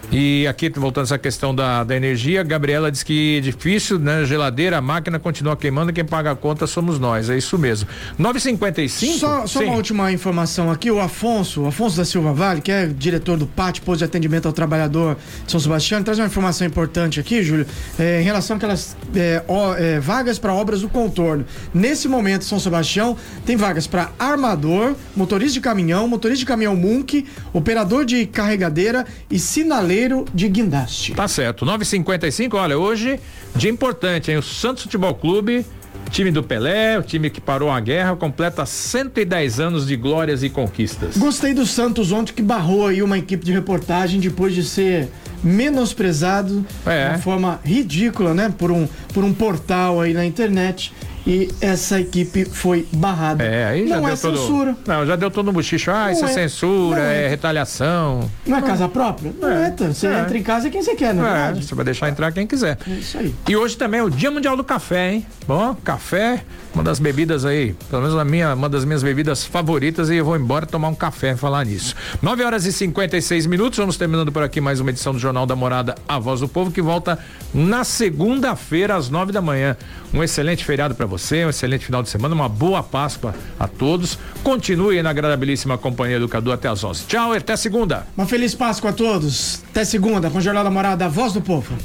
E 0.09 0.47
aqui, 0.47 0.69
voltando 0.69 1.03
essa 1.03 1.17
questão 1.17 1.53
da, 1.53 1.83
da 1.83 1.93
energia, 1.93 2.41
Gabriela 2.41 2.89
diz 2.89 3.03
que 3.03 3.39
é 3.39 3.41
difícil, 3.41 3.99
né? 3.99 4.23
Geladeira, 4.23 4.77
a 4.77 4.81
máquina 4.81 5.19
continua 5.19 5.57
queimando, 5.57 5.91
quem 5.91 6.05
paga 6.05 6.31
a 6.31 6.35
conta 6.35 6.65
somos 6.65 6.97
nós, 6.97 7.29
é 7.29 7.37
isso 7.37 7.57
mesmo. 7.57 7.89
955? 8.17 9.19
Só, 9.19 9.45
só 9.45 9.59
uma 9.59 9.75
última 9.75 10.09
informação 10.09 10.71
aqui, 10.71 10.89
o 10.89 11.01
Afonso, 11.01 11.63
o 11.63 11.67
Afonso 11.67 11.97
da 11.97 12.05
Silva 12.05 12.31
Vale, 12.31 12.61
que 12.61 12.71
é 12.71 12.87
diretor 12.87 13.37
do 13.37 13.45
PAT, 13.45 13.81
Posto 13.81 13.99
de 13.99 14.05
Atendimento 14.05 14.45
ao 14.45 14.53
Trabalhador 14.53 15.17
de 15.45 15.51
São 15.51 15.59
Sebastião, 15.59 16.01
traz 16.01 16.17
uma 16.17 16.27
informação 16.27 16.65
importante 16.65 17.19
aqui, 17.19 17.43
Júlio, 17.43 17.65
é, 17.99 18.21
em 18.21 18.23
relação 18.23 18.55
àquelas 18.55 18.95
é, 19.13 19.43
ó, 19.45 19.75
é, 19.75 19.99
vagas 19.99 20.39
para 20.39 20.53
obras 20.53 20.81
do 20.81 20.87
contorno. 20.87 21.45
Nesse 21.73 22.07
momento, 22.07 22.45
São 22.45 22.61
Sebastião 22.61 23.17
tem 23.45 23.57
vagas 23.57 23.85
para 23.85 24.11
armador, 24.17 24.95
motorista 25.17 25.55
de 25.55 25.61
caminhão, 25.61 26.07
motorista 26.07 26.39
de 26.39 26.45
caminhão 26.45 26.77
Munk, 26.77 27.25
operador 27.51 28.05
de 28.05 28.25
carregadeira 28.25 29.05
e 29.29 29.37
sinaleiro 29.37 29.96
de 30.33 30.47
guindaste. 30.49 31.13
Tá 31.13 31.27
certo. 31.27 31.65
9:55. 31.65 32.55
Olha, 32.55 32.77
hoje 32.77 33.19
dia 33.55 33.69
importante, 33.71 34.31
hein? 34.31 34.37
O 34.37 34.43
Santos 34.43 34.83
Futebol 34.83 35.13
Clube 35.15 35.65
time 36.09 36.31
do 36.31 36.41
Pelé, 36.41 36.97
o 36.97 37.03
time 37.03 37.29
que 37.29 37.39
parou 37.39 37.69
a 37.69 37.79
guerra, 37.79 38.15
completa 38.15 38.65
110 38.65 39.59
anos 39.59 39.85
de 39.85 39.95
glórias 39.95 40.43
e 40.43 40.49
conquistas. 40.49 41.17
Gostei 41.17 41.53
do 41.53 41.65
Santos 41.65 42.11
ontem 42.11 42.33
que 42.33 42.41
barrou 42.41 42.87
aí 42.87 43.01
uma 43.01 43.17
equipe 43.17 43.45
de 43.45 43.51
reportagem 43.51 44.19
depois 44.19 44.53
de 44.53 44.63
ser 44.63 45.09
menosprezado 45.43 46.65
é. 46.85 47.03
de 47.03 47.09
uma 47.11 47.19
forma 47.19 47.59
ridícula, 47.63 48.33
né? 48.33 48.53
Por 48.57 48.71
um, 48.71 48.87
por 49.13 49.23
um 49.23 49.33
portal 49.33 50.01
aí 50.01 50.13
na 50.13 50.25
internet 50.25 50.93
e 51.27 51.53
essa 51.59 51.99
equipe 51.99 52.45
foi 52.45 52.87
barrada. 52.93 53.43
É, 53.43 53.65
aí 53.65 53.85
já 53.85 53.97
não 53.97 54.03
deu 54.03 54.13
é 54.13 54.15
todo, 54.15 54.37
censura. 54.37 54.77
Não, 54.87 55.05
já 55.05 55.17
deu 55.17 55.29
todo 55.29 55.47
no 55.47 55.51
bochicho. 55.51 55.91
Ah, 55.91 56.09
isso 56.09 56.23
é, 56.23 56.29
é 56.29 56.33
censura, 56.33 57.01
é. 57.01 57.25
é. 57.25 57.27
retaliação. 57.27 58.31
Não 58.45 58.57
é 58.57 58.61
casa 58.61 58.87
própria? 58.87 59.33
Não 59.37 59.49
é. 59.49 59.75
é 59.77 59.87
você 59.87 60.07
é. 60.07 60.21
entra 60.21 60.37
em 60.37 60.41
casa 60.41 60.69
quem 60.69 60.81
você 60.81 60.95
quer, 60.95 61.13
não 61.13 61.27
é? 61.27 61.53
Você 61.53 61.75
vai 61.75 61.83
deixar 61.83 62.07
entrar 62.07 62.31
quem 62.31 62.47
quiser. 62.47 62.77
É 62.87 62.93
isso 62.93 63.17
aí. 63.17 63.35
E 63.45 63.57
hoje 63.57 63.75
também 63.75 63.99
é 63.99 64.03
o 64.03 64.09
Dia 64.09 64.31
Mundial 64.31 64.55
do 64.55 64.63
Café, 64.63 65.15
hein? 65.15 65.25
Bom, 65.45 65.75
café, 65.83 66.45
uma 66.73 66.83
das 66.83 66.99
bebidas 66.99 67.43
aí, 67.43 67.75
pelo 67.89 68.03
menos 68.03 68.17
a 68.17 68.23
minha, 68.23 68.53
uma 68.53 68.69
das 68.69 68.85
minhas 68.85 69.01
bebidas 69.01 69.43
favoritas 69.43 70.09
e 70.09 70.15
eu 70.15 70.23
vou 70.23 70.37
embora 70.37 70.65
tomar 70.65 70.89
um 70.89 70.95
café 70.95 71.35
falar 71.35 71.65
nisso. 71.65 71.95
9 72.21 72.43
horas 72.43 72.65
e 72.65 72.71
56 72.71 73.47
minutos, 73.47 73.79
vamos 73.79 73.97
terminando 73.97 74.31
por 74.31 74.43
aqui 74.43 74.61
mais 74.61 74.79
uma 74.79 74.91
edição 74.91 75.11
do 75.11 75.19
Jornal 75.19 75.45
da 75.45 75.55
Morada, 75.55 75.95
A 76.07 76.19
Voz 76.19 76.39
do 76.39 76.47
Povo, 76.47 76.71
que 76.71 76.81
volta 76.81 77.17
na 77.53 77.83
segunda-feira 77.83 78.95
às 78.95 79.09
9 79.09 79.31
da 79.31 79.41
manhã. 79.41 79.75
Um 80.13 80.23
excelente 80.23 80.63
feriado 80.63 80.95
para 80.95 81.05
você, 81.05 81.16
um 81.45 81.49
excelente 81.49 81.85
final 81.85 82.03
de 82.03 82.09
semana, 82.09 82.33
uma 82.33 82.49
boa 82.49 82.81
Páscoa 82.83 83.33
a 83.59 83.67
todos. 83.67 84.17
Continue 84.43 85.01
na 85.01 85.09
agradabilíssima 85.09 85.77
companhia 85.77 86.19
do 86.19 86.29
Cadu 86.29 86.51
até 86.51 86.67
as 86.67 86.83
11. 86.83 87.05
Tchau 87.07 87.33
e 87.33 87.37
até 87.37 87.55
segunda. 87.55 88.07
Uma 88.15 88.25
feliz 88.25 88.55
Páscoa 88.55 88.91
a 88.91 88.93
todos. 88.93 89.61
Até 89.69 89.83
segunda 89.83 90.29
com 90.29 90.37
o 90.37 90.41
Jornal 90.41 90.63
da 90.63 90.71
Morada, 90.71 91.05
a 91.05 91.09
voz 91.09 91.33
do 91.33 91.41
povo. 91.41 91.75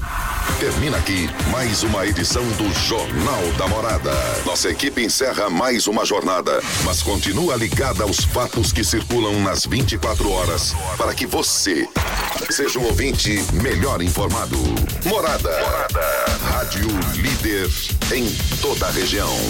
Termina 0.59 0.97
aqui 0.97 1.29
mais 1.51 1.83
uma 1.83 2.07
edição 2.07 2.45
do 2.53 2.73
Jornal 2.87 3.42
da 3.59 3.66
Morada. 3.66 4.12
Nossa 4.47 4.71
equipe 4.71 5.05
encerra 5.05 5.51
mais 5.51 5.87
uma 5.87 6.05
jornada, 6.05 6.61
mas 6.85 7.03
continua 7.03 7.57
ligada 7.57 8.05
aos 8.05 8.18
fatos 8.25 8.73
que 8.73 8.85
circulam 8.85 9.42
nas 9.42 9.66
24 9.66 10.31
horas 10.31 10.75
para 10.97 11.14
que 11.14 11.27
você 11.27 11.88
seja 12.51 12.79
um 12.79 12.85
ouvinte 12.85 13.45
melhor 13.55 14.03
informado. 14.03 14.57
Morada. 15.05 15.51
Morada. 15.51 16.25
Rádio 16.51 16.87
líder 17.16 17.68
em 18.12 18.31
toda 18.61 18.87
a 18.87 18.90
região. 18.90 19.22
Show. 19.23 19.43